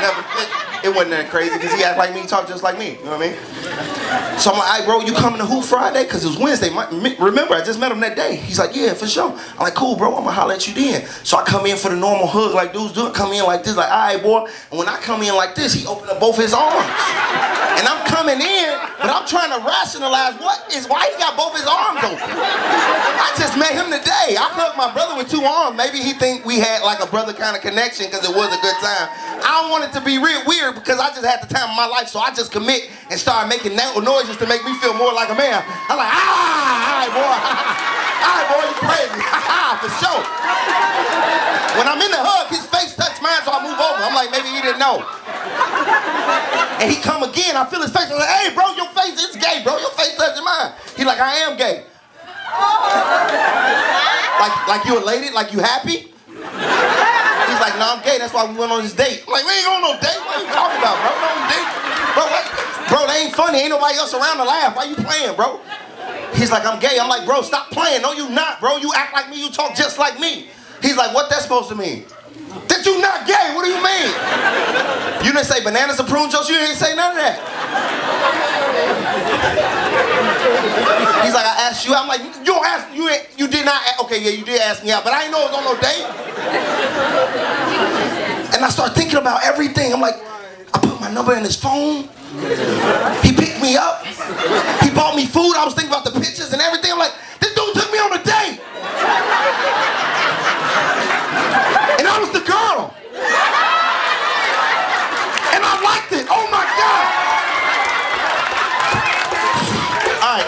[0.00, 0.20] never.
[0.42, 2.96] It, it wasn't that crazy because he act like me, he talk just like me.
[2.96, 4.38] You know what I mean?
[4.38, 6.04] So I'm like, bro, you coming to Who Friday?
[6.04, 6.70] Because it was Wednesday.
[6.70, 6.86] My,
[7.18, 8.36] remember, I just met him that day.
[8.36, 9.32] He's like, yeah, for sure.
[9.32, 10.14] I'm like, cool, bro.
[10.14, 11.06] I'm gonna holler at you then.
[11.24, 13.10] So I come in for the normal hug, like dudes do.
[13.10, 14.46] Come in like this, like, all right, boy.
[14.70, 16.86] And when I come in like this, he opened up both his arms.
[17.76, 18.72] And I'm coming in,
[19.02, 22.24] but I'm trying to rationalize what is why he got both his arms open.
[22.24, 24.38] I just met him today.
[24.38, 25.76] I hugged my brother with two arms.
[25.76, 28.60] Maybe he think we had like a brother kind of connection because it was a
[28.62, 29.08] good time.
[29.44, 31.76] I don't want it to be real weird because I just had the time of
[31.76, 34.94] my life, so I just commit and start making no- noises to make me feel
[34.94, 35.64] more like a man.
[35.88, 37.36] I'm like, ah, all right, boy.
[38.26, 39.22] All right, boy, you crazy.
[39.82, 40.22] For sure.
[41.78, 44.00] When I'm in the hug, his face touched mine, so I move over.
[44.02, 45.04] I'm like, maybe he didn't know.
[46.80, 48.08] And he come again, I feel his face.
[48.10, 49.78] I'm like, hey, bro, your face is gay, bro.
[49.78, 50.72] Your face touching mine.
[50.96, 51.84] He like, I am gay.
[54.40, 55.36] like, like you elated?
[55.36, 56.10] Like you happy?
[57.46, 58.18] He's like, no, I'm gay.
[58.18, 59.22] That's why we went on this date.
[59.26, 60.25] I'm like, we ain't going on no date.
[60.56, 61.12] Talking about, bro?
[61.52, 61.68] Date.
[62.16, 62.24] Bro?
[62.88, 63.58] Bro, they ain't funny.
[63.60, 64.74] Ain't nobody else around to laugh.
[64.74, 65.60] Why you playing, bro?
[66.34, 66.98] He's like, I'm gay.
[67.00, 68.00] I'm like, bro, stop playing.
[68.02, 68.76] No, you not, bro.
[68.76, 69.36] You act like me.
[69.42, 70.48] You talk just like me.
[70.80, 72.04] He's like, what that supposed to mean?
[72.68, 73.52] That you not gay.
[73.54, 74.08] What do you mean?
[75.24, 76.48] You didn't say bananas and prune juice.
[76.48, 77.36] You didn't say none of that.
[81.24, 81.94] He's like, I asked you.
[81.94, 82.94] I'm like, you don't ask.
[82.94, 83.82] You ain't, you did not.
[84.04, 85.74] Okay, yeah, you did ask me out, but I ain't know it was on no
[85.80, 86.04] date.
[88.54, 89.92] And I start thinking about everything.
[89.92, 90.16] I'm like,
[91.06, 92.02] my number in his phone.
[93.22, 94.04] He picked me up.
[94.82, 95.54] He bought me food.
[95.54, 96.90] I was thinking about the pictures and everything.
[96.90, 98.58] I'm like, this dude took me on a date.
[101.98, 102.92] And I was the girl.
[105.54, 106.26] And I liked it.
[106.28, 107.06] Oh my God.
[110.26, 110.46] All right.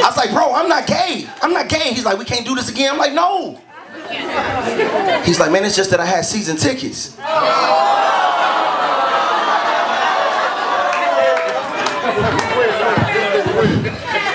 [0.00, 1.28] I was like, bro, I'm not gay.
[1.42, 1.92] I'm not gay.
[1.92, 2.92] He's like, we can't do this again.
[2.92, 3.60] I'm like, no.
[5.24, 7.16] He's like, man, it's just that I had season tickets.
[7.18, 8.42] I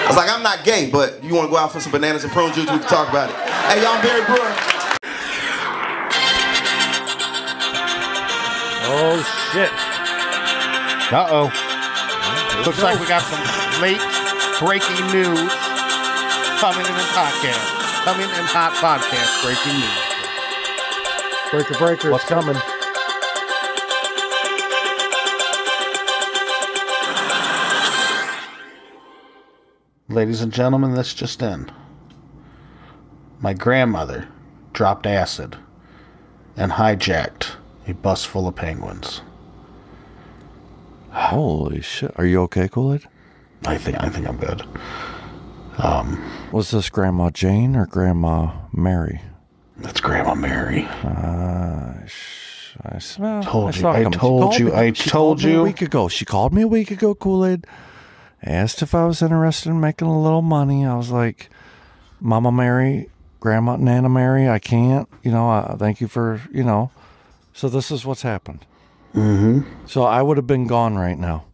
[0.07, 2.33] was like, I'm not gay, but you want to go out for some bananas and
[2.33, 3.35] prune juice, we can talk about it.
[3.35, 4.55] Hey, y'all, I'm Barry Brewer.
[8.91, 9.21] Oh
[9.53, 9.69] shit.
[11.13, 11.45] Uh oh.
[12.65, 13.39] Looks like we got some
[13.81, 14.01] late
[14.59, 15.53] breaking news
[16.59, 17.88] coming in the podcast.
[18.05, 20.09] Coming in hot podcast breaking news.
[21.51, 22.55] Breaker, breaker, What's coming.
[30.07, 31.69] Ladies and gentlemen, this just in.
[33.41, 34.27] My grandmother
[34.73, 35.57] dropped acid
[36.55, 37.51] and hijacked
[37.87, 39.21] a bus full of penguins.
[41.11, 42.11] Holy shit.
[42.17, 43.07] Are you okay, Kool-Aid?
[43.65, 44.65] I think I think I'm good.
[46.51, 49.21] Was this Grandma Jane or Grandma Mary?
[49.77, 50.85] That's Grandma Mary.
[52.81, 53.43] I smell.
[53.43, 54.11] Told you, saw it I coming.
[54.13, 55.59] She told called you, me- I she told called me you.
[55.59, 56.07] a week ago.
[56.07, 57.65] She called me a week ago, Kool Aid.
[58.43, 60.85] Asked if I was interested in making a little money.
[60.85, 61.49] I was like,
[62.21, 63.09] Mama Mary,
[63.41, 65.09] Grandma Nana Mary, I can't.
[65.23, 66.91] You know, uh, thank you for you know.
[67.53, 68.65] So this is what's happened.
[69.13, 69.61] Mm-hmm.
[69.85, 71.45] So I would have been gone right now.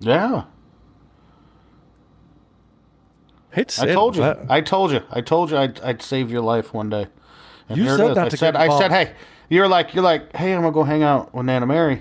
[0.00, 0.44] Yeah.
[3.56, 4.34] I told you.
[4.48, 5.02] I told you.
[5.10, 7.06] I told you I'd, I'd save your life one day.
[7.68, 9.12] And You said that I to said, I said, hey,
[9.48, 11.94] you're like, you're like, hey, I'm gonna go hang out with Nana Mary.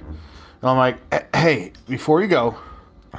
[0.61, 2.55] And I'm like, "Eh, hey, before you go,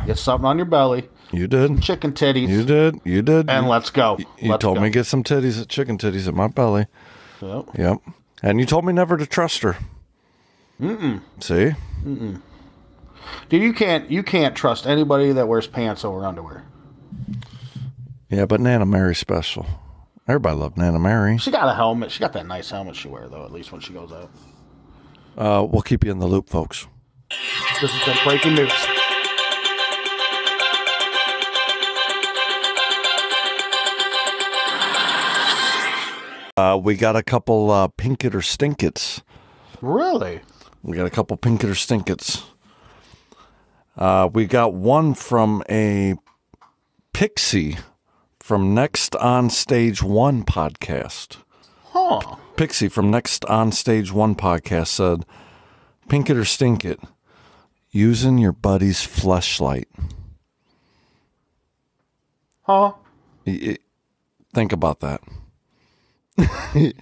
[0.06, 1.82] get something on your belly, you did.
[1.82, 3.00] chicken titties, You did.
[3.04, 3.48] You did.
[3.50, 4.16] and let's go.
[4.38, 4.82] you Let's told go.
[4.82, 6.86] me get some titties, at chicken titties at my belly.
[7.42, 7.66] Yep.
[7.76, 7.98] Yep.
[8.42, 9.76] And you told me never to trust her.
[10.80, 11.20] Mm-mm.
[11.40, 11.72] See?
[13.48, 16.64] Dude, you can't you can't trust anybody that wears pants over underwear.
[18.34, 19.64] Yeah, but Nana Mary's special.
[20.26, 21.38] Everybody loved Nana Mary.
[21.38, 22.10] She got a helmet.
[22.10, 23.44] She got that nice helmet she wear though.
[23.44, 24.28] At least when she goes out.
[25.38, 26.88] Uh, we'll keep you in the loop, folks.
[27.80, 28.72] This has been breaking news.
[36.56, 39.22] Uh, we got a couple uh, pink it or stink it's.
[39.80, 40.40] Really?
[40.82, 42.42] We got a couple pink it or stink it's.
[43.96, 46.14] Uh, we got one from a
[47.12, 47.76] Pixie
[48.44, 51.38] from Next On Stage One podcast.
[51.92, 52.20] Huh.
[52.58, 55.24] Pixie from Next On Stage One podcast said,
[56.10, 57.00] "Pink it or stink it,
[57.90, 59.86] using your buddy's fleshlight."
[62.64, 62.92] Huh?
[63.46, 63.78] Y- y-
[64.52, 65.22] Think about that.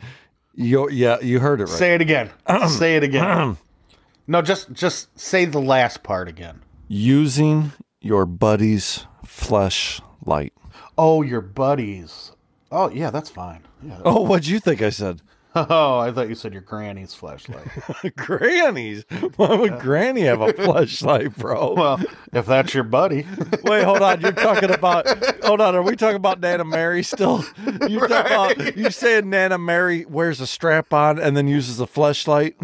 [0.55, 1.73] you, yeah, you heard it right.
[1.73, 2.31] Say it again.
[2.69, 3.57] say it again.
[4.29, 6.63] no, just just say the last part again.
[6.87, 10.53] using your buddy's fleshlight.
[10.99, 12.33] Oh, your buddies.
[12.71, 13.63] Oh, yeah, that's fine.
[13.83, 14.01] Yeah.
[14.05, 15.23] Oh, what'd you think I said?
[15.55, 17.69] Oh, I thought you said your granny's flashlight.
[18.17, 19.05] Granny's.
[19.37, 21.75] Why would Granny have a flashlight, bro?
[21.75, 22.01] well,
[22.33, 23.27] if that's your buddy.
[23.63, 24.23] Wait, hold on.
[24.23, 25.07] You're talking about.
[25.45, 25.75] Hold on.
[25.75, 27.45] Are we talking about Nana Mary still?
[27.87, 28.77] You talking about?
[28.79, 32.57] You saying Nana Mary wears a strap on and then uses a flashlight?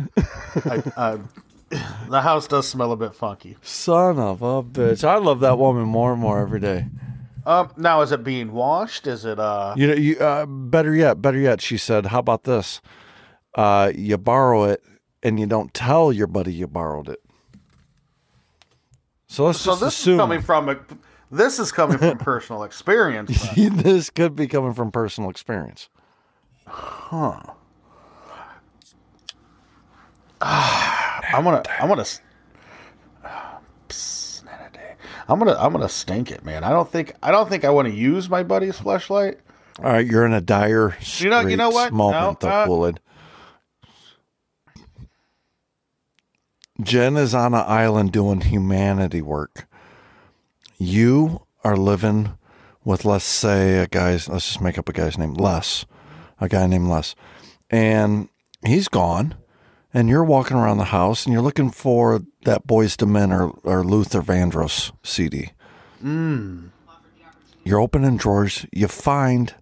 [0.64, 1.19] I, uh,
[2.09, 3.59] the house does smell a bit funky.
[3.61, 5.05] Son of a bitch!
[5.07, 6.87] I love that woman more and more every day.
[7.49, 9.07] Um, now is it being washed?
[9.07, 9.73] Is it uh?
[9.75, 11.63] You know, you uh, better yet, better yet.
[11.63, 12.83] She said, "How about this?
[13.55, 14.83] Uh, you borrow it
[15.23, 17.23] and you don't tell your buddy you borrowed it."
[19.29, 20.77] So let's So just this assume is coming from a.
[21.31, 23.49] This is coming from personal experience.
[23.57, 25.89] this could be coming from personal experience.
[26.67, 27.41] Huh.
[30.43, 31.63] I'm gonna.
[31.81, 32.03] I'm gonna.
[32.03, 32.21] s-
[33.89, 34.95] Psst, not a day.
[35.29, 35.57] I'm gonna.
[35.59, 36.64] I'm gonna stink it, man.
[36.64, 37.14] I don't think.
[37.23, 39.38] I don't think I want to use my buddy's flashlight.
[39.79, 41.93] All right, you're in a dire You know- you know what?
[41.93, 42.93] moment, No, uh.
[46.83, 49.69] Jen is on an island doing humanity work.
[50.79, 52.37] You are living
[52.85, 55.85] with, let's say, a guy's, let's just make up a guy's name, Les,
[56.41, 57.14] a guy named Les.
[57.69, 58.29] And
[58.64, 59.35] he's gone,
[59.94, 63.51] and you're walking around the house and you're looking for that Boyz II Men or,
[63.64, 65.51] or Luther Vandross CD.
[66.01, 66.66] Hmm.
[67.64, 69.55] You're opening drawers, you find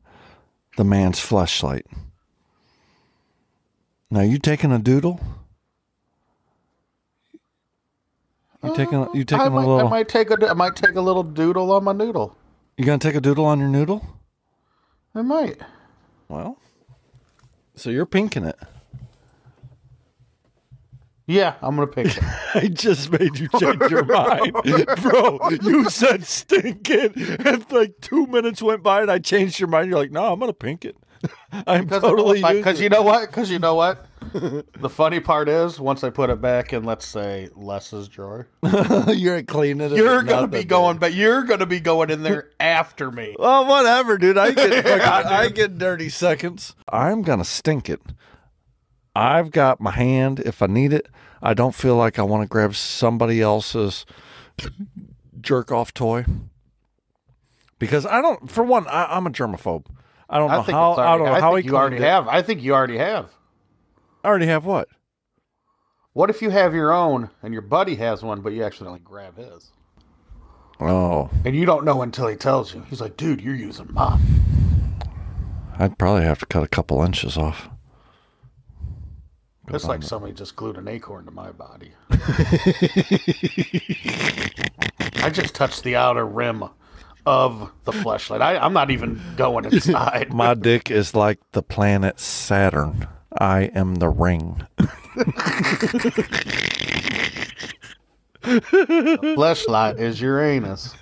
[0.77, 1.87] the man's flashlight.
[4.11, 5.21] Now you taking a doodle?
[8.63, 9.87] You taking a- you uh, taking I a might, little?
[9.87, 10.49] I might take a.
[10.49, 12.37] I might take a little doodle on my noodle.
[12.77, 14.05] You gonna take a doodle on your noodle?
[15.15, 15.61] I might.
[16.29, 16.59] Well,
[17.75, 18.59] so you're pinking it.
[21.27, 22.23] Yeah, I'm gonna pick it.
[22.55, 24.53] I just made you change your mind,
[25.03, 25.41] bro.
[25.63, 29.91] You said stink it, and like two minutes went by, and I changed your mind.
[29.91, 30.97] You're like, no, I'm gonna pink it.
[31.67, 33.29] I'm totally Because you know what?
[33.29, 34.07] Because you know what?
[34.33, 38.49] the funny part is, once I put it back in, let's say Les's drawer,
[39.09, 39.97] you're cleaning it.
[39.97, 43.35] you're gonna be going, but you're gonna be going in there after me.
[43.39, 44.39] Well, whatever, dude.
[44.39, 46.75] I get fucking, I get dirty seconds.
[46.89, 48.01] I'm gonna stink it.
[49.17, 51.07] I've got my hand if I need it.
[51.43, 54.05] I don't feel like I want to grab somebody else's
[55.41, 56.25] jerk off toy
[57.79, 58.51] because I don't.
[58.51, 59.87] For one, I, I'm a germaphobe.
[60.29, 60.93] I don't know I think how.
[60.93, 62.03] it's I don't know I how think he you already it.
[62.03, 62.29] have.
[62.29, 63.31] I think you already have.
[64.25, 64.89] I already have what?
[66.13, 69.37] What if you have your own and your buddy has one, but you accidentally grab
[69.37, 69.71] his,
[70.81, 72.83] Oh, and you don't know until he tells you?
[72.91, 74.21] He's like, "Dude, you're using mine."
[75.79, 77.69] I'd probably have to cut a couple inches off.
[79.69, 81.93] It's like somebody just glued an acorn to my body.
[85.23, 86.65] I just touched the outer rim
[87.27, 88.41] of the fleshlight.
[88.41, 90.33] I, I'm not even going inside.
[90.33, 93.09] My dick is like the planet Saturn.
[93.39, 94.67] I am the ring.
[98.43, 100.95] fleshlight is Uranus.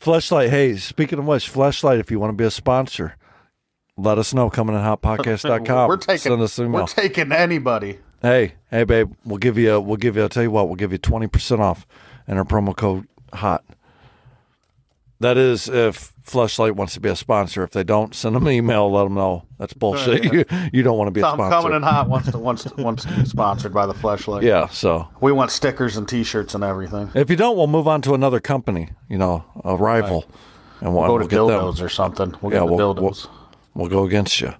[0.00, 0.50] Fleshlight.
[0.50, 3.16] Hey, speaking of which, Fleshlight, if you want to be a sponsor,
[4.02, 4.50] let us know.
[4.50, 5.88] Coming in hotpodcast.com.
[5.88, 6.82] We're taking Send us an email.
[6.82, 7.98] we're taking anybody.
[8.20, 10.92] Hey, hey, babe, we'll give you, we'll give you, I'll tell you what, we'll give
[10.92, 11.86] you 20% off
[12.28, 13.64] and our promo code HOT.
[15.18, 17.62] That is if Fleshlight wants to be a sponsor.
[17.62, 19.44] If they don't, send them an email, let them know.
[19.58, 20.24] That's bullshit.
[20.32, 21.50] you, you don't want to be a Tom sponsor.
[21.62, 24.42] coming in hot wants to wants to, wants to be sponsored by the Fleshlight.
[24.42, 27.10] Yeah, so we want stickers and T-shirts and everything.
[27.14, 30.24] if you don't, we'll move on to another company, you know, a rival.
[30.80, 31.86] And we'll, Go to we'll get dildos them.
[31.86, 32.34] or something.
[32.40, 33.28] We'll Yeah, get we'll- dildos.
[33.74, 34.54] We'll go against you.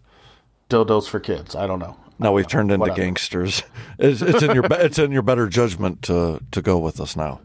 [0.70, 1.54] dildos for kids.
[1.54, 1.96] I don't know.
[2.18, 3.00] No, we've turned into Whatever.
[3.00, 3.62] gangsters.
[3.98, 7.14] It's, it's in your be- it's in your better judgment to to go with us
[7.16, 7.40] now.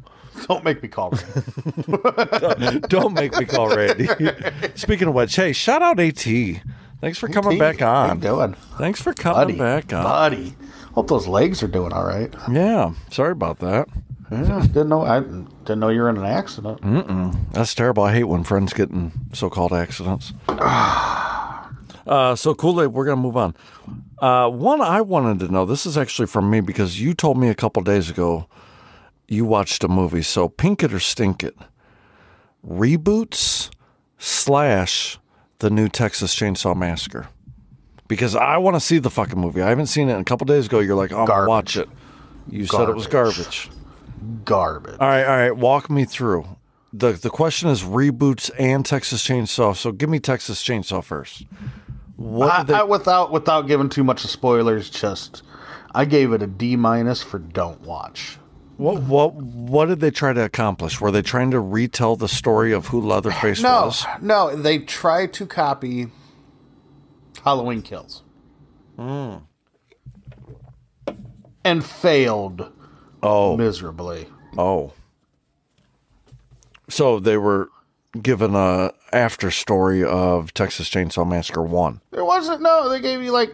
[0.48, 1.12] Don't make me call.
[1.12, 2.80] Ray.
[2.88, 4.08] Don't make me call Randy.
[4.76, 6.18] Speaking of which, hey, shout out AT.
[7.02, 8.08] Thanks for coming back on.
[8.10, 9.58] How you doing, Thanks for coming buddy?
[9.58, 10.04] back on.
[10.04, 10.56] buddy.
[10.94, 12.34] Hope those legs are doing all right.
[12.52, 13.88] Yeah, sorry about that.
[14.32, 15.04] Yeah, didn't know.
[15.04, 16.82] I didn't know you were in an accident.
[16.82, 17.52] Mm.
[17.52, 18.04] That's terrible.
[18.04, 20.34] I hate when friends get in so-called accidents.
[22.08, 23.56] Uh, so Kool Aid, we're gonna move on.
[24.20, 25.66] Uh, one I wanted to know.
[25.66, 28.48] This is actually from me because you told me a couple days ago
[29.28, 30.22] you watched a movie.
[30.22, 31.56] So Pink It or Stink It,
[32.66, 33.70] reboots
[34.18, 35.20] slash
[35.60, 37.28] the new Texas Chainsaw Massacre.
[38.08, 39.62] Because I want to see the fucking movie.
[39.62, 40.18] I haven't seen it.
[40.18, 41.90] A couple days ago, you're like, "Oh, I'm gonna watch it."
[42.50, 43.36] You said it was Garbage.
[43.36, 43.70] garbage.
[44.46, 44.96] Garbage.
[45.00, 45.52] All right, all right.
[45.58, 46.46] Walk me through.
[46.94, 49.76] the The question is reboots and Texas Chainsaw.
[49.76, 51.44] So give me Texas Chainsaw first.
[52.18, 55.44] What I, they, I, without without giving too much of spoilers, just
[55.94, 58.38] I gave it a D minus for don't watch.
[58.78, 61.00] what what what did they try to accomplish?
[61.00, 64.06] Were they trying to retell the story of who Leatherface No, was?
[64.22, 66.08] no, they tried to copy
[67.44, 68.24] Halloween Kills,
[68.98, 69.36] Hmm.
[71.64, 72.72] and failed
[73.24, 74.28] Oh, miserably.
[74.58, 74.94] oh.
[76.90, 77.70] So they were
[78.22, 82.02] given a after story of Texas Chainsaw Massacre one.
[82.12, 82.90] There wasn't no.
[82.90, 83.54] They gave you like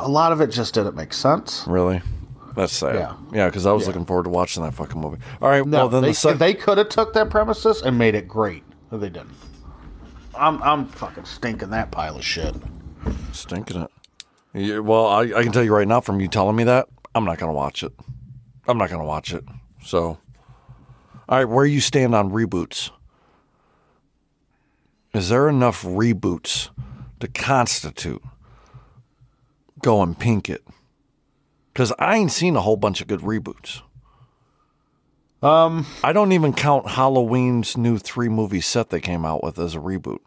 [0.00, 1.64] a lot of it just didn't make sense.
[1.66, 2.02] Really?
[2.54, 2.94] That's sad.
[2.96, 3.14] Yeah.
[3.32, 3.88] Yeah, because I was Yeah.
[3.88, 5.18] looking forward to watching that fucking movie.
[5.42, 6.38] All right, No, well then they, the second.
[6.38, 8.64] they could have took that premises and made it great.
[8.90, 9.34] but They didn't.
[10.34, 12.54] I'm I'm fucking stinking that pile of shit.
[13.32, 13.90] Stinking it.
[14.52, 17.24] Yeah, well, I, I can tell you right now from you telling me that, I'm
[17.24, 17.92] not going to watch it.
[18.66, 19.44] I'm not going to watch it.
[19.84, 20.18] So,
[21.28, 22.90] all right, where you stand on reboots?
[25.12, 26.68] Is there enough reboots
[27.20, 28.22] to constitute
[29.82, 30.64] going pink it?
[31.72, 33.82] Because I ain't seen a whole bunch of good reboots.
[35.42, 39.74] Um, I don't even count Halloween's new three movie set they came out with as
[39.74, 40.20] a reboot.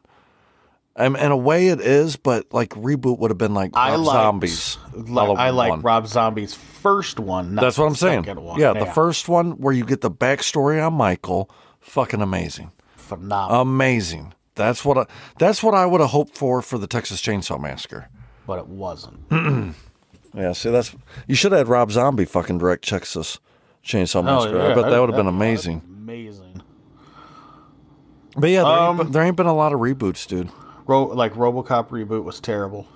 [0.96, 4.06] Um, in a way, it is, but like reboot would have been like I Rob
[4.06, 4.78] Zombies.
[4.94, 5.82] Like, I like one.
[5.82, 7.56] Rob Zombie's first one.
[7.56, 8.24] That's what I'm saying.
[8.26, 8.60] one.
[8.60, 14.34] Yeah, the first one where you get the backstory on Michael, fucking amazing, phenomenal, amazing.
[14.56, 15.06] That's what I,
[15.38, 18.10] that's what I would have hoped for for the Texas Chainsaw Massacre.
[18.46, 19.76] but it wasn't.
[20.32, 20.96] Yeah, see, that's
[21.28, 23.40] you should have had Rob Zombie fucking direct Texas
[23.84, 24.62] Chainsaw Oh, Massacre.
[24.62, 25.82] I yeah, bet that would have been amazing.
[25.88, 26.62] Amazing.
[28.38, 30.50] But yeah, there, Um, been- there ain't been a lot of reboots, dude.
[30.90, 32.88] Ro- like RoboCop reboot was terrible.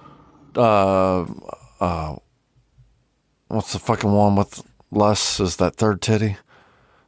[0.55, 1.25] Uh,
[1.79, 2.15] uh,
[3.49, 5.39] what's the fucking one with Les?
[5.39, 6.37] Is that third titty?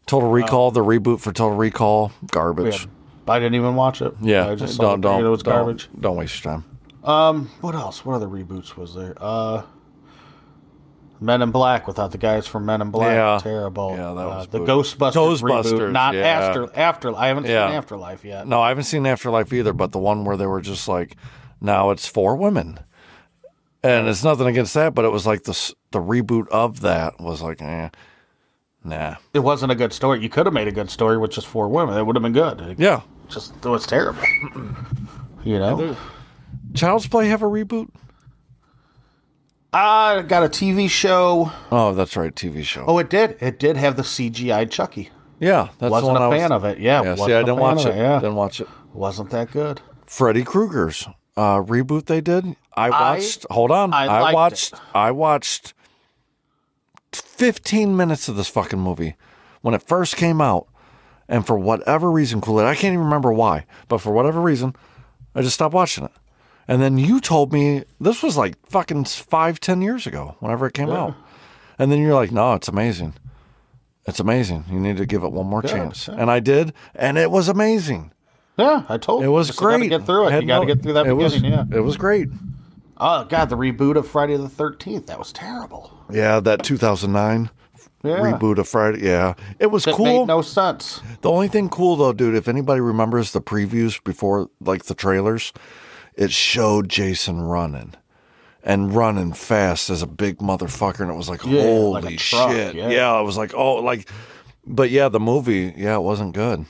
[0.05, 2.81] Total Recall, the reboot for Total Recall, garbage.
[3.27, 4.13] Yeah, I didn't even watch it.
[4.21, 5.89] Yeah, I just saw don't don't It was don't- garbage.
[5.99, 6.65] Don't waste your time.
[7.03, 8.05] Um, what else?
[8.05, 9.15] What other reboots was there?
[9.19, 9.63] Uh,
[11.19, 13.11] Men in Black without the guys from Men in Black.
[13.13, 13.39] Yeah.
[13.41, 13.91] Terrible.
[13.91, 14.59] Yeah, that Uh, was the.
[14.59, 15.91] Ghostbusters, Ghostbusters, reboot.
[15.91, 16.21] Not yeah.
[16.21, 17.15] after after.
[17.15, 17.67] I haven't Yeah.
[17.67, 18.47] seen Afterlife yet.
[18.47, 21.15] No, I haven't seen Afterlife either, but the one where they were just like,
[21.61, 22.79] now it's for women,
[23.83, 27.41] and it's nothing against that, but it was like the the reboot of that was
[27.41, 27.89] like, eh,
[28.83, 30.21] nah, It wasn't a good story.
[30.21, 31.97] You could have made a good story with just four women.
[31.97, 32.59] It would have been good.
[32.61, 33.01] It yeah.
[33.29, 34.21] just it was terrible.
[35.43, 35.95] you know.
[36.73, 37.87] Child's Play have a reboot?
[39.77, 41.51] I got a TV show.
[41.71, 42.85] Oh, that's right, TV show.
[42.87, 43.35] Oh, it did.
[43.41, 45.09] It did have the CGI Chucky.
[45.39, 46.79] yeah, that's Wasn't a I was- fan of it.
[46.79, 47.97] Yeah, Yeah, see, I didn't watch of it.
[47.97, 48.67] Yeah, Didn't watch it.
[48.93, 49.81] wasn't that good.
[50.05, 52.55] Freddy Krueger's uh, reboot they did.
[52.77, 53.45] I watched.
[53.51, 54.73] hold on, I I, watched.
[54.73, 54.79] it.
[54.93, 55.73] I watched
[57.11, 59.15] fifteen minutes of this fucking movie
[59.61, 60.67] when it first came out,
[61.27, 62.59] and for whatever reason, Kool.
[62.59, 64.73] I can't even remember why, but for whatever reason,
[65.33, 66.11] I just stopped watching it.
[66.67, 70.73] And then you told me this was like fucking five, ten years ago, whenever it
[70.73, 71.15] came out.
[71.77, 73.13] And then you're like, no, it's amazing.
[74.07, 74.65] It's amazing.
[74.71, 76.07] You need to give it one more chance.
[76.07, 78.11] And I did, and it was amazing.
[78.57, 79.27] Yeah, I told you.
[79.27, 79.33] It you.
[79.33, 79.89] was gotta great.
[79.89, 80.41] get through it.
[80.41, 81.51] You got to no- get through that it beginning.
[81.51, 81.77] Was, yeah.
[81.77, 82.29] It was great.
[82.97, 85.07] Oh God, the reboot of Friday the Thirteenth.
[85.07, 85.91] That was terrible.
[86.09, 87.49] Yeah, that 2009.
[88.03, 88.17] Yeah.
[88.19, 89.03] reboot of Friday.
[89.05, 90.05] Yeah, it was That cool.
[90.05, 91.01] made no sense.
[91.21, 95.51] The only thing cool though, dude, if anybody remembers the previews before like the trailers,
[96.17, 97.93] it showed Jason running
[98.63, 102.51] and running fast as a big motherfucker, and it was like, Yeah, holy like truck,
[102.51, 102.75] shit.
[102.75, 102.89] yeah.
[102.89, 103.19] Yeah.
[103.19, 104.09] it was like, oh, like,
[104.65, 106.65] but yeah, the movie, yeah, it wasn't good.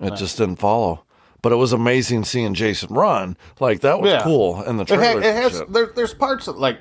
[0.00, 1.04] It just didn't follow.
[1.42, 3.36] But it was amazing seeing Jason run.
[3.60, 4.22] Like that was Yeah.
[4.22, 5.20] cool And the It, ha- trailer.
[5.22, 6.78] it has there, there's parts that like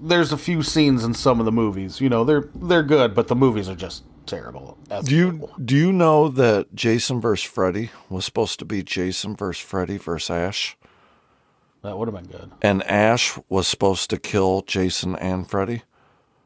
[0.00, 2.00] there's a few scenes in some of the movies.
[2.00, 4.78] You know, they're they're good, but the movies are just terrible.
[4.90, 5.50] as Do you people.
[5.64, 10.30] do you know that Jason versus Freddy was supposed to be Jason versus Freddy versus
[10.30, 10.76] Ash?
[11.82, 12.52] That would have been good.
[12.62, 15.82] And Ash was supposed to kill Jason and Freddy.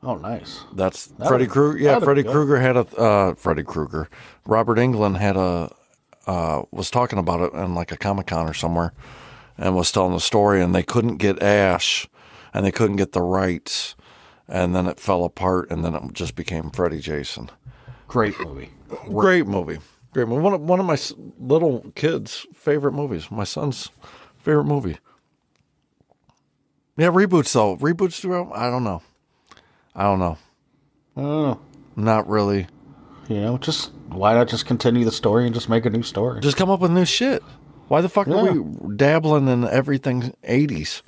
[0.02, 0.60] Oh, nice.
[0.72, 1.78] That's That Freddy Krueger.
[1.78, 2.22] Yeah, Freddy.
[2.22, 4.08] Krueger had a uh, Freddy Krueger.
[4.46, 5.74] Robert Englund had a
[6.26, 8.92] uh, was talking about it in like a Comic Con or somewhere,
[9.58, 10.62] and was telling the story.
[10.62, 12.08] And they couldn't get Ash,
[12.54, 13.94] and they couldn't get the rights,
[14.48, 17.50] and then it fell apart, and then it just became Freddy Jason.
[18.08, 18.70] Great movie.
[19.08, 19.78] Great movie.
[20.12, 20.42] Great movie.
[20.42, 20.98] One of, one of my
[21.38, 23.30] little kids' favorite movies.
[23.30, 23.90] My son's
[24.38, 24.98] favorite movie.
[26.96, 27.76] Yeah, reboots though.
[27.76, 28.50] Reboots throughout.
[28.54, 29.02] I don't know.
[29.94, 30.38] I don't know.
[31.16, 31.58] Oh,
[31.96, 32.66] Not really.
[33.28, 36.40] you know, just why not just continue the story and just make a new story?
[36.40, 37.42] Just come up with new shit.
[37.88, 38.34] Why the fuck Yeah.
[38.36, 41.02] are we dabbling in everything 80s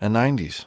[0.00, 0.64] and 90s?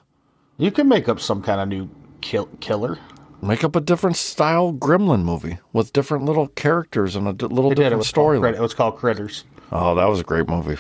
[0.57, 1.89] you can make up some kind of new
[2.21, 2.99] kill- killer.
[3.41, 7.69] Make up a different style Gremlin movie with different little characters and a d- little
[7.71, 7.75] They.
[7.75, 8.53] Different storyline.
[8.55, 9.45] it was called Critters.
[9.71, 10.77] Oh, that was a great movie.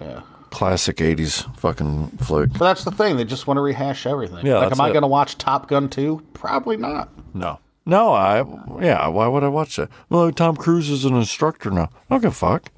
[0.00, 0.22] Yeah.
[0.50, 2.50] Classic 80s fucking flick.
[2.52, 3.16] But that's the thing.
[3.16, 4.44] They just want to rehash everything.
[4.44, 6.22] Yeah, like, am I going to watch Top Gun 2?
[6.34, 7.08] Probably not.
[7.34, 7.58] No.
[7.86, 8.44] No, I,
[8.80, 9.88] yeah, why would I watch that?
[10.10, 11.84] Well, Tom Cruise is an instructor now.
[11.84, 12.70] I don't give a fuck.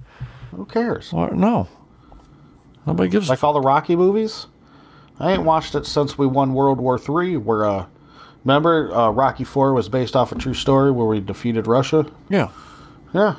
[0.53, 1.13] Who cares?
[1.13, 1.67] No.
[2.87, 4.47] Nobody gives a Like all the Rocky movies?
[5.19, 7.87] I ain't watched it since we won World War III, where, uh,
[8.45, 12.07] remember, uh, Rocky 4 was based off a true story where we defeated Russia?
[12.29, 12.49] Yeah.
[13.15, 13.37] Yeah,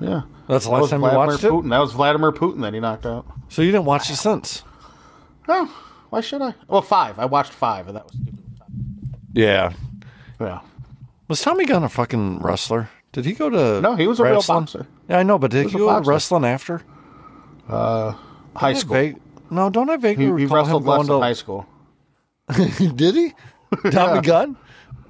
[0.00, 0.22] yeah.
[0.48, 1.50] That's the last was time Vladimir watched it?
[1.50, 1.70] Putin.
[1.70, 3.26] That was Vladimir Putin that he knocked out.
[3.48, 4.62] So you didn't watch it since?
[5.46, 5.66] No,
[6.10, 6.54] why should I?
[6.66, 7.18] Well, five.
[7.18, 8.38] I watched five, and that was stupid.
[9.34, 9.72] Yeah.
[10.40, 10.60] Yeah.
[11.28, 12.88] Was Tommy Gunn a fucking wrestler?
[13.12, 14.86] Did he go to No, he was a real boxer.
[15.08, 16.82] Yeah, I know, but did was he go wrestling after?
[18.56, 18.94] High school.
[18.94, 21.66] vague- no, don't I vaguely He, he recall wrestled him going in high school.
[22.96, 23.32] did he?
[23.90, 24.56] Tommy Gunn.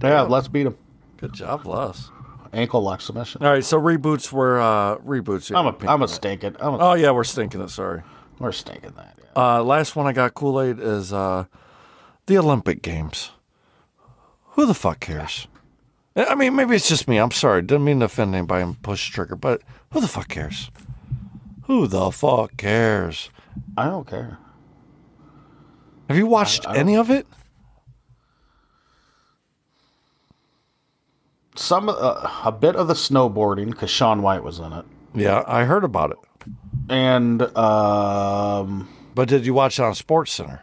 [0.03, 0.77] Yeah, let's beat him.
[1.17, 2.11] Good job, Les.
[2.53, 3.45] Ankle lock submission.
[3.45, 5.55] All right, so reboots were uh reboots.
[5.55, 6.57] I'm a, I'm a stink it.
[6.61, 7.69] I'm a, Oh yeah, we're stinking it.
[7.71, 8.03] Sorry.
[8.39, 9.19] we're stinking that.
[9.37, 9.59] Yeah.
[9.59, 11.45] Uh, last one I got Kool Aid is uh,
[12.27, 13.31] the Olympic Games.
[14.53, 15.47] Who the fuck cares?
[16.17, 17.19] I mean, maybe it's just me.
[17.19, 17.63] I'm sorry.
[17.63, 19.61] Didn't mean to offend anybody and push the trigger, but
[19.93, 20.71] who the fuck cares?
[21.67, 23.31] Who the fuck cares?
[23.77, 24.39] I don't care.
[26.09, 27.27] Have you watched any of it?
[31.59, 34.85] Some uh, a bit of the snowboarding because Shaun White was in it,
[35.15, 36.19] Yeah, I heard about it.
[36.89, 40.61] and um, But did you watch it on SportsCenter?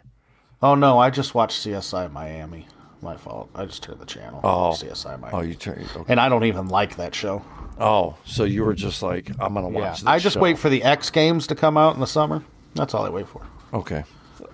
[0.61, 2.67] oh no, I just watched CSI Miami.
[3.01, 3.49] My fault.
[3.53, 4.39] I just turned the channel.
[4.43, 4.71] Oh.
[4.71, 5.37] CSI Miami.
[5.37, 5.85] Oh, you turned.
[5.95, 6.05] Okay.
[6.07, 7.43] and I don't even like that show.
[7.77, 9.99] Oh, so you were just like, I'm gonna Yeah, watch.
[9.99, 10.39] This I just show.
[10.39, 12.41] wait for the X Games to come out in the summer.
[12.73, 13.41] That's all I wait for.
[13.73, 14.05] Okay.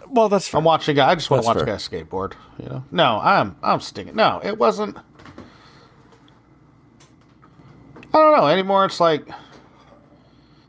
[0.10, 0.58] Well, that's fair.
[0.58, 1.00] I'm watching.
[1.00, 2.34] I just want to watch a guy skateboard.
[2.62, 2.84] You know?
[2.92, 4.16] No, I'm I'm stinking.
[4.16, 4.98] No, it wasn't.
[8.14, 8.86] I don't know anymore.
[8.86, 9.28] It's like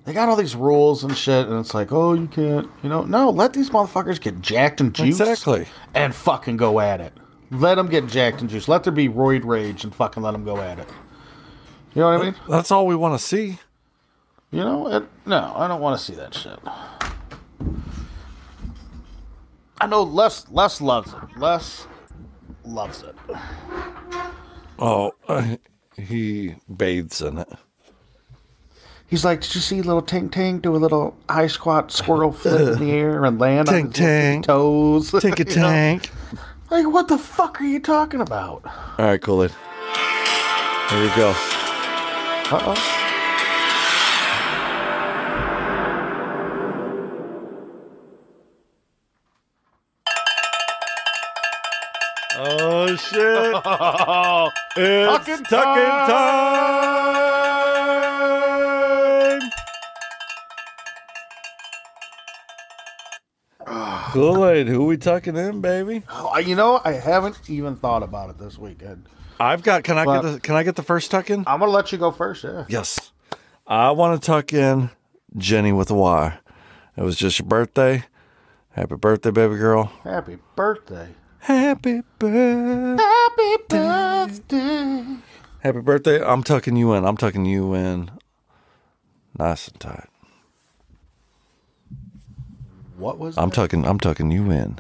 [0.05, 2.69] they got all these rules and shit, and it's like, oh, you can't.
[2.83, 3.05] You know?
[3.05, 5.21] No, let these motherfuckers get jacked and juiced.
[5.21, 5.67] Exactly.
[5.95, 7.13] And fucking go at it.
[7.51, 8.69] Let them get jacked and juiced.
[8.69, 10.89] Let there be roid rage and fucking let them go at it.
[11.95, 12.35] You know what I mean?
[12.49, 13.59] That's all we want to see.
[14.51, 14.89] You know?
[14.89, 16.59] It, no, I don't want to see that shit.
[19.81, 20.47] I know Les.
[20.51, 21.39] Les loves it.
[21.39, 21.87] Les
[22.65, 23.15] loves it.
[24.79, 25.13] Oh,
[25.97, 27.49] he bathes in it.
[29.09, 32.61] He's like, did you see little Tink Tink do a little high squat squirrel flip
[32.75, 34.43] in the air and land on Tink his little Tink.
[34.45, 35.11] toes?
[35.23, 35.69] Take a You know?
[35.69, 36.11] tank.
[36.71, 38.63] Like, what the fuck are you talking about?
[38.99, 39.53] All right, cool it.
[40.89, 41.35] Here we go.
[42.51, 42.99] Uh oh.
[52.35, 53.55] Oh shit!
[54.77, 57.13] it's Tucking tucking time.
[63.67, 64.11] Ah.
[64.13, 66.03] Kool Aid, who we tucking in, baby?
[66.11, 69.07] Oh, you know, I haven't even thought about it this weekend.
[69.39, 69.85] I've got.
[69.85, 70.33] Can I Well- get?
[70.33, 71.45] The, can I get the first tuck in?
[71.47, 72.45] I'm gonna let you go first.
[72.45, 72.65] Yeah.
[72.69, 73.13] Yes.
[73.67, 74.91] I want to tuck in
[75.37, 76.39] Jenny with a Y.
[76.97, 78.05] It was just your birthday.
[78.71, 79.93] Happy birthday, baby girl.
[80.05, 81.09] Happy birthday.
[81.43, 83.03] Happy birthday.
[83.03, 85.05] Happy birthday.
[85.59, 86.23] Happy birthday.
[86.23, 87.05] I'm tucking you in.
[87.05, 88.13] I'm tucking you in.
[89.37, 90.09] Nice and tight.
[92.97, 93.57] What was I'm that?
[93.57, 94.79] tucking I'm tucking you in.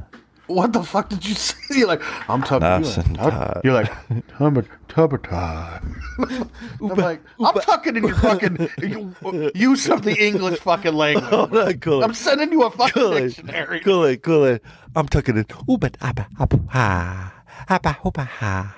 [0.48, 1.78] What the fuck did you say?
[1.78, 3.60] You're like, I'm tucking Nice you in.
[3.64, 3.92] You're like,
[4.36, 6.02] tubber, tubber time.
[6.80, 9.14] I'm like, I'm tucking in your fucking, you,
[9.54, 11.80] use some of the English fucking language.
[11.80, 12.04] cool.
[12.04, 13.28] I'm sending you a fucking Kool-Aid.
[13.34, 13.80] dictionary.
[13.80, 14.60] Kool-Aid.
[14.94, 15.48] I'm tucking it.
[15.48, 17.34] Ooba abba abba ha.
[17.68, 18.76] Abba hooba ha.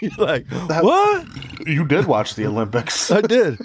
[0.00, 1.26] You're like, what?
[1.66, 3.10] You did watch the Olympics.
[3.10, 3.58] I did.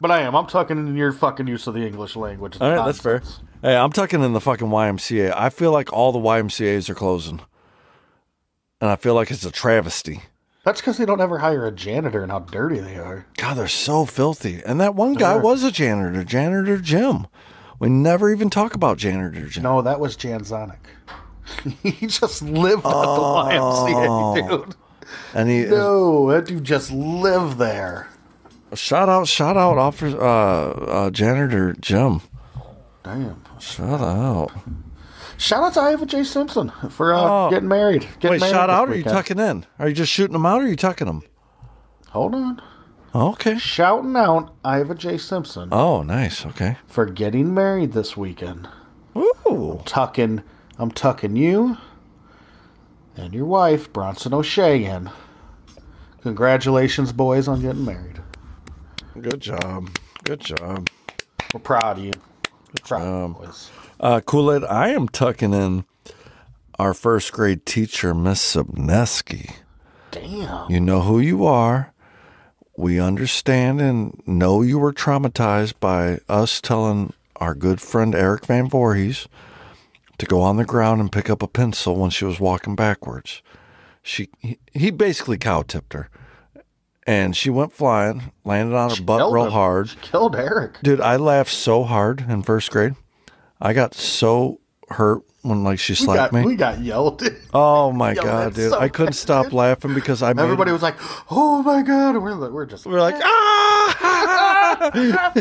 [0.00, 0.34] But I am.
[0.34, 2.54] I'm talking in your fucking use of the English language.
[2.54, 3.22] It's All right, that's fair.
[3.62, 5.34] Hey, I'm talking in the fucking YMCA.
[5.36, 7.40] I feel like all the YMCA's are closing.
[8.80, 10.22] And I feel like it's a travesty.
[10.64, 13.26] That's because they don't ever hire a janitor and how dirty they are.
[13.36, 14.62] God, they're so filthy.
[14.64, 17.26] And that one guy was a janitor, janitor Jim.
[17.78, 19.62] We never even talk about janitor Jim.
[19.62, 20.78] No, that was Jan Zonic.
[21.82, 24.34] he just lived at Oh.
[24.34, 24.74] the YMCA, dude.
[25.34, 28.08] And he No, that dude just lived there.
[28.74, 32.20] Shout out, shout out, officer, uh, uh, janitor Jim.
[33.02, 33.42] Damn.
[33.58, 34.50] Shout out.
[35.38, 36.22] Shout out to Iva J.
[36.24, 37.50] Simpson for uh, Oh.
[37.50, 38.02] getting married.
[38.20, 39.64] Getting Wait, married shout out, or are you tucking in?
[39.78, 41.22] Are you just shooting them out, or are you tucking them?
[42.10, 42.60] Hold on.
[43.14, 43.56] Okay.
[43.58, 45.16] Shouting out Iva J.
[45.18, 46.44] Simpson Oh, nice.
[46.46, 46.76] Okay.
[46.86, 48.68] for getting married this weekend.
[49.16, 49.80] Ooh.
[49.86, 50.42] Tucking,
[50.78, 51.76] I'm tucking you
[53.16, 55.10] and your wife, Bronson O'Shea, in.
[56.22, 58.09] Congratulations, boys, on getting married.
[59.18, 59.90] Good job.
[60.24, 60.88] Good job.
[61.52, 62.12] We're proud of you.
[62.72, 63.70] We're proud you, boys.
[63.98, 65.84] Uh, Kool Aid, I am tucking in
[66.78, 69.54] our first grade teacher, Miss Subneski.
[70.12, 70.70] Damn.
[70.70, 71.92] You know who you are.
[72.76, 78.68] We understand and know you were traumatized by us telling our good friend Eric Van
[78.68, 79.26] Voorhees
[80.18, 83.42] to go on the ground and pick up a pencil when she was walking backwards.
[84.02, 86.08] She he, he basically cow tipped her.
[87.06, 89.52] And she went flying, landed on her butt real him.
[89.52, 89.88] hard.
[89.88, 90.78] She killed Eric.
[90.82, 92.94] Dude, I laughed so hard in first grade.
[93.60, 96.46] I got so hurt when like she We slapped got, me.
[96.46, 97.32] we got yelled at.
[97.54, 98.70] oh my god, dude!
[98.72, 99.14] so I couldn't bad.
[99.16, 100.96] stop laughing because I made Everybody was like,
[101.30, 104.90] "Oh my god!" We're like, we're just we were like ah.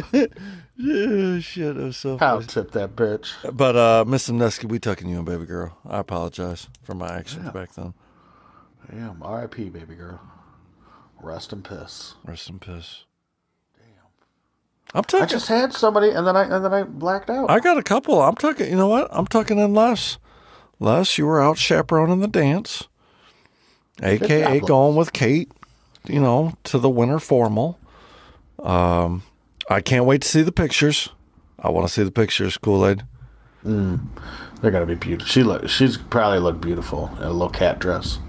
[0.77, 3.33] yeah, shit, it was so how tip that bitch.
[3.55, 5.77] But uh, Miss Amneski, we tucking you in, baby girl.
[5.87, 7.93] I apologize for my actions back then.
[8.89, 9.69] Damn, R.I.P.
[9.69, 10.19] baby girl.
[11.21, 12.15] Rest in piss.
[12.25, 13.03] Rest in piss.
[13.77, 15.03] Damn.
[15.11, 17.49] I'm I just had somebody, and then I and then I blacked out.
[17.49, 18.21] I got a couple.
[18.21, 18.69] I'm tucking.
[18.69, 19.07] You know what?
[19.11, 20.17] I'm tucking in Les.
[20.79, 22.87] Les, you were out chaperoning the dance,
[24.01, 25.51] aka going with Kate.
[26.07, 27.77] You know, to the winter formal.
[28.63, 29.23] Um,
[29.69, 31.09] I can't wait to see the pictures.
[31.59, 33.03] I want to see the pictures, Kool Aid.
[33.63, 35.29] They're gonna be beautiful.
[35.29, 35.67] She look.
[35.67, 38.19] She's probably look beautiful in a little cat dress.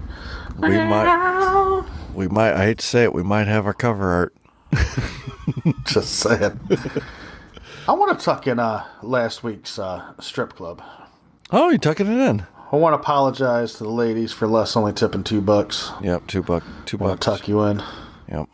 [0.59, 1.85] We might.
[2.13, 2.53] We might.
[2.53, 3.13] I hate to say it.
[3.13, 4.35] We might have our cover art.
[5.85, 6.59] Just saying.
[7.87, 10.81] I want to tuck in uh, last week's uh, strip club.
[11.51, 12.45] Oh, you tucking it in?
[12.71, 15.91] I want to apologize to the ladies for less only tipping two bucks.
[16.01, 17.83] Yep, two buck, two want to tuck you in.
[18.29, 18.47] Yep.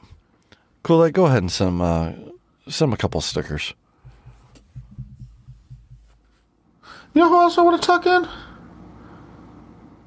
[0.84, 1.05] Cool.
[1.05, 2.12] Aid, go ahead and send 'em, uh,
[2.68, 3.74] send a couple stickers.
[7.14, 8.28] You know who else I want to tuck in?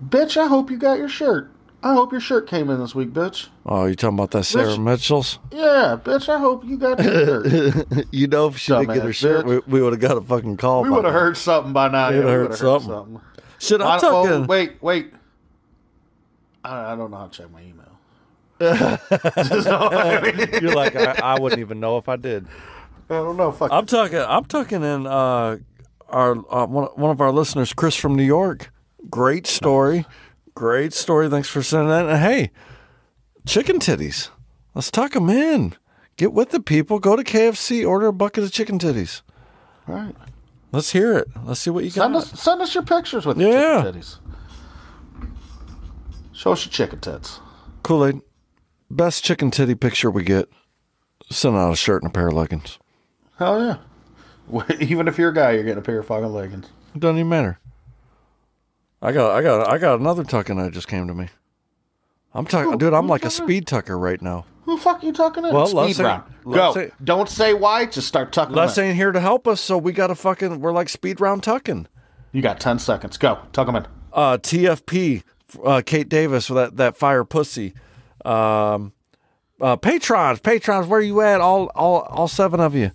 [0.05, 1.51] Bitch, I hope you got your shirt.
[1.83, 3.49] I hope your shirt came in this week, bitch.
[3.64, 5.39] Oh, you talking about that Sarah Rich- Mitchell's?
[5.51, 8.07] Yeah, bitch, I hope you got your shirt.
[8.12, 9.66] You know, if she didn't get her shirt, we, bitch.
[9.66, 10.83] we would have got a fucking call.
[10.83, 12.11] We would have heard something by now.
[12.11, 13.20] We'd have we heard something.
[13.59, 14.33] Shit, I'm I- talking.
[14.33, 15.14] oh, wait, wait.
[16.62, 17.87] I, I don't know how to check my email.
[20.61, 22.47] You're like, I, I wouldn't even know if I did.
[23.09, 23.53] I don't know.
[23.53, 23.72] Fuck.
[23.72, 24.18] I'm talking.
[24.18, 25.57] I'm talking in uh,
[26.11, 28.70] our uh, one, one of our listeners, Chris from New York.
[29.09, 30.05] Great story.
[30.61, 31.30] Great story.
[31.30, 32.04] Thanks for sending that.
[32.06, 32.50] And hey,
[33.46, 34.28] chicken titties.
[34.74, 35.74] Let's tuck them in.
[36.18, 36.98] Get with the people.
[36.98, 37.88] Go to KFC.
[37.88, 39.22] Order a bucket of chicken titties.
[39.88, 40.14] All right.
[40.70, 41.28] Let's hear it.
[41.46, 42.24] Let's see what you Send got.
[42.24, 43.80] us, send us your pictures with Yeah.
[43.84, 44.18] chicken titties.
[46.34, 47.40] Show us your chicken tits.
[47.82, 48.20] Kool Aid.
[48.90, 50.46] Best chicken titty picture we get.
[51.30, 52.78] Send out a shirt and a pair of leggings.
[53.38, 53.62] Hell
[54.52, 54.64] yeah.
[54.78, 56.66] Even if you're a guy, you're getting a pair of fucking leggings.
[56.94, 57.58] It doesn't even matter.
[59.03, 61.28] I got, I got, I got another tucking that just came to me.
[62.34, 62.92] I'm talking, dude.
[62.94, 64.44] I'm like a speed tucker right now.
[64.64, 65.51] Who the fuck are you talking to?
[65.51, 66.22] Well, Speed let's say- round.
[66.44, 66.74] let's Go.
[66.74, 67.86] say- Don't say why.
[67.86, 68.55] Just start tucking.
[68.55, 68.84] Les in.
[68.84, 70.61] ain't here to help us, so we got to fucking.
[70.61, 71.88] We're like speed round tucking.
[72.32, 73.16] You got ten seconds.
[73.18, 73.38] Go.
[73.53, 73.86] Tuck them in.
[74.12, 75.24] Uh, TFP,
[75.64, 77.74] uh, Kate Davis with that that fire pussy.
[78.24, 78.92] Um,
[79.61, 81.40] uh, patrons, patrons, where you at?
[81.40, 82.92] All all all seven of you.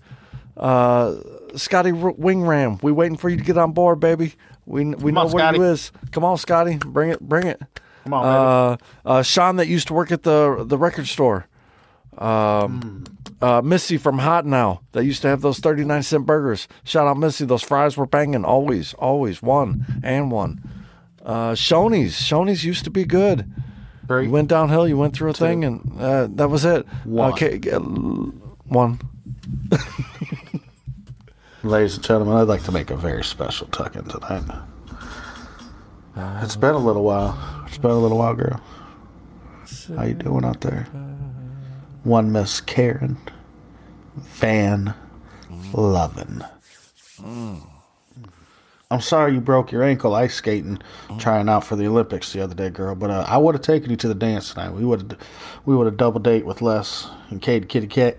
[0.56, 1.16] Uh,
[1.56, 4.36] Scotty R- Wing We waiting for you to get on board, baby.
[4.66, 5.58] We we know on, where Scotty.
[5.58, 5.92] you is.
[6.12, 6.78] Come on, Scotty.
[6.78, 7.20] Bring it.
[7.20, 7.62] Bring it.
[8.04, 8.26] Come on.
[8.26, 11.48] Uh, uh, Sean that used to work at the the record store.
[12.18, 13.04] Um,
[13.42, 16.68] uh, Missy from Hot Now that used to have those 39 cent burgers.
[16.84, 17.46] Shout out Missy.
[17.46, 18.46] Those fries were banging.
[18.46, 19.42] Always, always.
[19.42, 20.62] One and one.
[21.24, 22.16] Uh, Shoney's.
[22.16, 23.52] Shoney's used to be good.
[24.08, 24.26] Three.
[24.26, 26.86] You went downhill, you went through a thing, and uh, that was it.
[27.06, 27.34] One.
[27.34, 29.00] Okay, uh, one.
[31.66, 34.44] Ladies and gentlemen, I'd like to make a very special tuck in tonight.
[36.44, 37.36] It's been a little while.
[37.66, 38.62] It's been a little while, girl.
[39.98, 40.84] How you doing out there?
[42.04, 43.18] One Miss Karen
[44.16, 44.94] Van
[45.74, 46.46] Lovin.
[48.92, 50.78] I'm sorry you broke your ankle ice skating,
[51.18, 52.94] trying out for the Olympics the other day, girl.
[52.94, 54.70] But uh, I would have taken you to the dance tonight.
[54.70, 55.18] We would
[55.66, 58.18] we would have double date with Les and Kate Kitty Cat.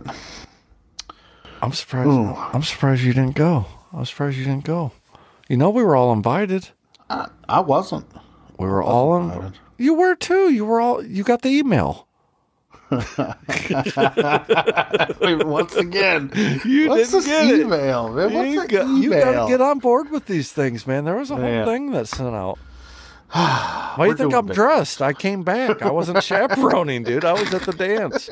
[1.63, 2.09] I'm surprised.
[2.55, 3.67] I'm surprised you didn't go.
[3.93, 4.93] I'm surprised you didn't go.
[5.49, 6.69] You know, we were all invited.
[7.09, 8.07] I wasn't.
[8.59, 9.31] We were all in.
[9.31, 9.53] invited.
[9.79, 10.53] You were too.
[10.53, 11.05] You were all.
[11.05, 12.07] You got the email.
[12.91, 13.19] Once
[15.77, 16.31] again,
[16.65, 17.61] You what's didn't get it.
[17.61, 18.33] email, man?
[18.33, 18.99] What's you got, email?
[18.99, 21.05] you got to get on board with these things, man.
[21.05, 22.59] There was a whole thing that sent out.
[23.33, 25.03] Why do you think I'm dressed?
[25.03, 25.83] I came back.
[25.83, 27.25] I wasn't chaperoning, dude.
[27.25, 28.31] I was at the dance.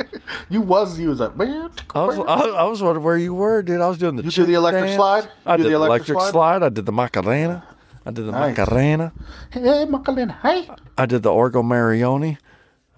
[0.48, 1.70] You was you was like, man.
[1.94, 3.80] I was, I, I was wondering where you were, dude.
[3.80, 4.22] I was doing the.
[4.22, 4.96] You do the electric dance.
[4.96, 5.28] slide?
[5.44, 6.30] I did the electric electric slide?
[6.30, 6.62] slide.
[6.62, 7.66] I did the Macarena.
[8.06, 8.56] I did the Nice.
[8.56, 9.12] Macarena.
[9.50, 10.68] Hey, Macarena, hey.
[10.98, 12.36] I did the Orgo Marioni.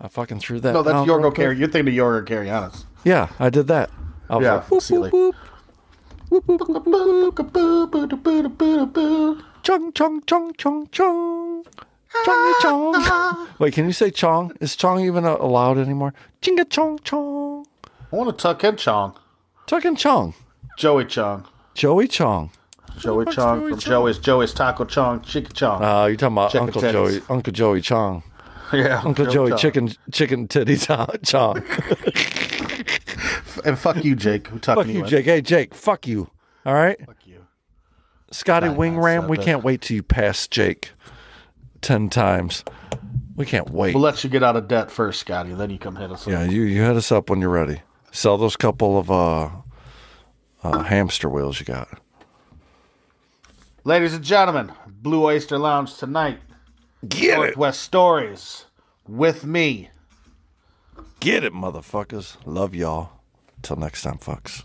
[0.00, 0.72] I fucking threw that.
[0.72, 1.34] No, that's Yorgo.
[1.34, 1.56] Carry.
[1.56, 2.84] You're thinking of Yorgo Carrianas.
[3.04, 3.90] Yeah, I did that.
[4.28, 5.32] I was Yeah, like, boop, boop,
[8.92, 9.42] boop.
[9.66, 11.64] Chung, chung, chung, chung, chung.
[12.24, 13.48] Chongy chong.
[13.58, 14.52] Wait, can you say chong?
[14.60, 16.14] Is chong even allowed anymore?
[16.40, 17.66] Chinga chong chong.
[18.12, 19.18] I want to tuck in Chong.
[19.66, 20.34] Tuck and chong.
[20.78, 21.48] Joey Chong.
[21.74, 22.52] Joey Chong.
[22.96, 23.90] Joey fuck's Chong Joey from Chong?
[23.90, 25.82] Joey's Joey's Taco Chong Chicken Chong.
[25.82, 26.92] Uh, you're talking about Chicken Uncle titties.
[26.92, 28.22] Joey, Uncle Joey Chong,
[28.72, 29.58] yeah, Uncle Joe Joey Chong.
[29.58, 31.08] Chicken Chicken Titty Chong.
[31.24, 31.56] Chong.
[33.64, 34.46] And fuck you, Jake.
[34.46, 35.08] Who tucking fuck you, in?
[35.08, 35.24] Jake.
[35.24, 35.74] Hey, Jake.
[35.74, 36.30] Fuck you.
[36.64, 37.25] All right, Fuck you.
[38.36, 39.28] Scotty Nine, Wing nine, Ram.
[39.28, 40.92] We can't wait till you pass Jake
[41.80, 42.64] ten times.
[43.34, 43.94] We can't wait.
[43.94, 45.54] We'll let you get out of debt first, Scotty.
[45.54, 46.26] Then you come hit us.
[46.26, 47.80] Yeah, you you hit us up when you're ready.
[48.12, 49.50] Sell those couple of uh,
[50.62, 51.88] uh hamster wheels you got.
[53.84, 56.40] Ladies and gentlemen, Blue Oyster Lounge tonight.
[57.08, 57.36] Get it.
[57.36, 58.66] Northwest Stories
[59.08, 59.88] with me.
[61.20, 62.36] Get it, motherfuckers.
[62.44, 63.12] Love y'all.
[63.62, 64.62] Till next time, fucks.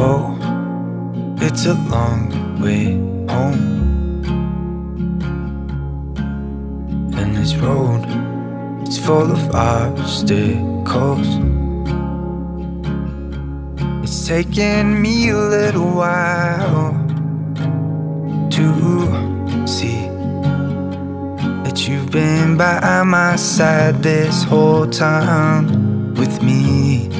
[0.00, 0.34] Whoa,
[1.42, 2.94] it's a long way
[3.30, 4.24] home.
[7.18, 8.06] And this road,
[8.80, 11.28] it's full of obstacles.
[14.02, 16.92] It's taken me a little while
[18.56, 20.08] to see
[21.64, 27.19] that you've been by my side this whole time with me.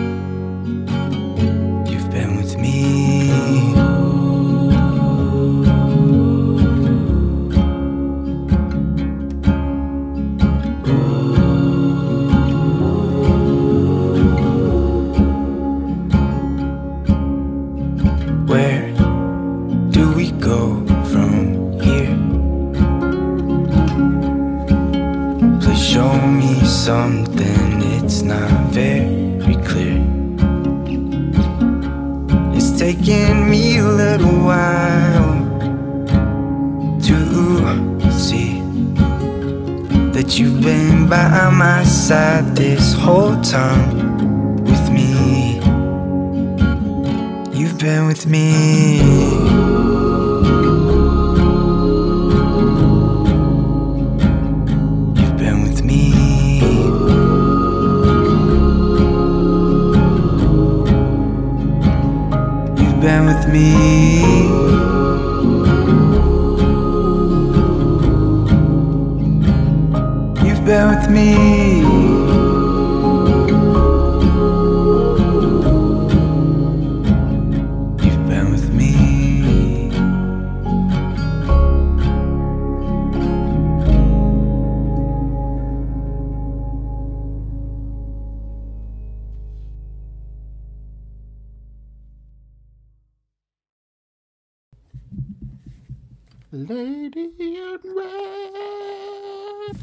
[96.52, 99.76] Lady in red.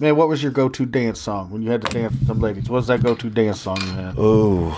[0.00, 2.68] Man, what was your go-to dance song when you had to dance with some ladies?
[2.68, 4.14] What was that go-to dance song you had?
[4.18, 4.76] Oh,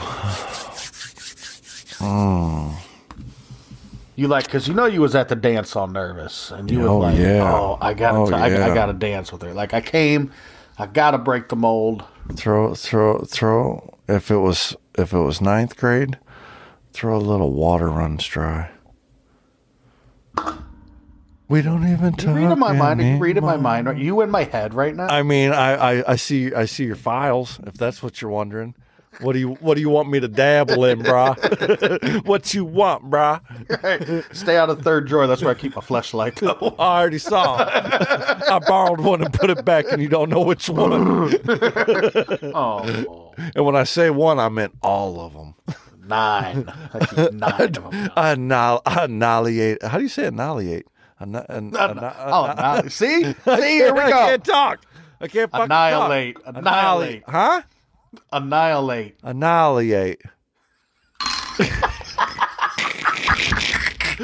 [4.16, 6.98] You like because you know you was at the dance all nervous and you Oh,
[6.98, 7.50] were like, yeah.
[7.50, 8.74] oh, I gotta, Oh, t- I, I yeah.
[8.74, 9.54] gotta dance with her.
[9.54, 10.30] Like I came,
[10.78, 12.04] I gotta break the mold.
[12.34, 13.96] throw, throw, throw.
[14.08, 16.18] If it was, if it was ninth grade,
[16.92, 18.68] throw a little water runs dry.
[21.52, 22.34] We don't even You talk.
[22.34, 23.02] read in my mind.
[23.02, 23.86] You read in my mind.
[23.86, 25.08] Are you in my head right now?
[25.08, 27.60] I mean, I, I, I see, I see your files.
[27.66, 28.74] If that's what you're wondering,
[29.20, 32.24] what do you, what do you want me to dabble in, brah?
[32.26, 33.42] what you want, brah?
[34.34, 35.26] Stay out of third drawer.
[35.26, 36.36] That's where I keep my flashlight.
[36.36, 36.74] Though.
[36.78, 37.56] I already saw.
[37.58, 40.90] I borrowed one and put it back, and you don't know which one.
[42.54, 45.54] oh, And when I say one, I meant all of them.
[46.02, 46.72] nine.
[47.30, 48.48] Nine of them.
[48.48, 48.80] now.
[48.86, 49.82] I I annihilate.
[49.82, 50.86] How do you say annihilate?
[51.22, 54.06] Anni- an- anni- Oh, now- see, see, here we go.
[54.06, 54.26] I go.
[54.26, 54.80] can't talk.
[55.20, 56.56] I can't fucking Annihilate, talk.
[56.56, 57.22] annihilate.
[57.28, 57.62] Huh?
[58.32, 59.16] Annihilate.
[59.22, 60.22] Annihilate.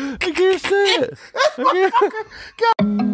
[0.01, 1.19] I can't say it.
[1.59, 1.91] I
[2.81, 3.03] can't-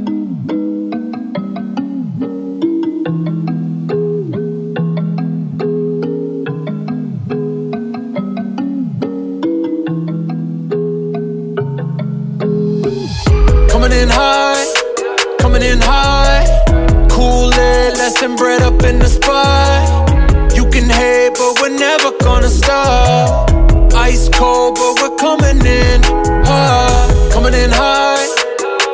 [18.24, 20.10] less bread up in the spot.
[20.56, 23.50] You can hate, but we're never gonna stop.
[23.94, 26.02] Ice cold, but we're coming in
[26.48, 27.30] high.
[27.32, 28.26] Coming in high,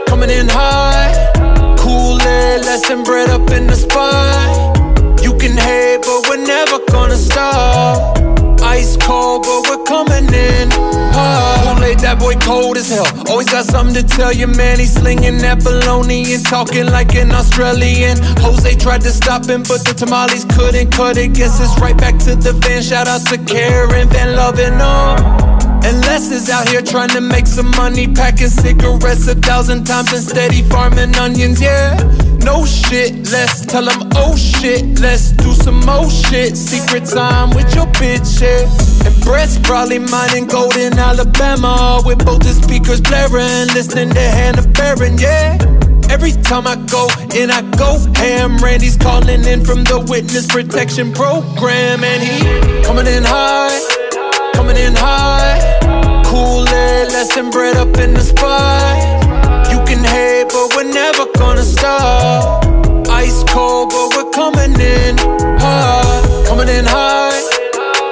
[0.08, 1.12] coming in high.
[1.78, 5.22] Cool it, less than bread up in the spot.
[5.22, 8.18] You can hate, but we're never gonna stop.
[8.62, 10.70] Ice cold, but we're coming in
[11.14, 11.49] high.
[12.10, 13.06] That boy cold as hell.
[13.30, 14.80] Always got something to tell you, man.
[14.80, 18.18] He's slinging that baloney and talking like an Australian.
[18.42, 21.34] Jose tried to stop him, but the tamales couldn't cut it.
[21.34, 22.82] Guess it's right back to the van.
[22.82, 25.59] Shout out to Karen Van Loving on.
[25.82, 30.12] And Les is out here trying to make some money, packing cigarettes a thousand times
[30.12, 31.96] and steady farming onions, yeah.
[32.44, 36.56] No shit, let's tell them, oh shit, let's do some more shit.
[36.56, 39.06] Secret time with your bitch, yeah.
[39.06, 44.66] And Brett's probably mining gold in Alabama with both the speakers blaring, listening to Hannah
[44.68, 45.58] Baron, yeah.
[46.10, 48.58] Every time I go in, I go ham.
[48.58, 53.99] Randy's calling in from the witness protection program, and he coming in high
[54.70, 58.96] coming in high Kool-Aid, lesson bread up in the spot.
[59.70, 62.64] You can hate, but we're never gonna stop.
[63.08, 65.18] Ice cold, but we're coming in
[65.58, 67.40] high Coming in high,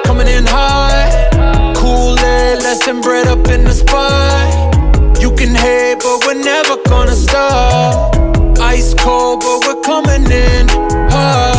[0.03, 1.29] coming in high
[1.75, 5.21] Kool-Aid, lesson bread up in the spot.
[5.21, 8.15] You can hate, but we're never gonna stop.
[8.59, 10.67] Ice cold, but we're coming in
[11.13, 11.55] high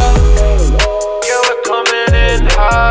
[1.27, 2.90] Yeah, we're coming in high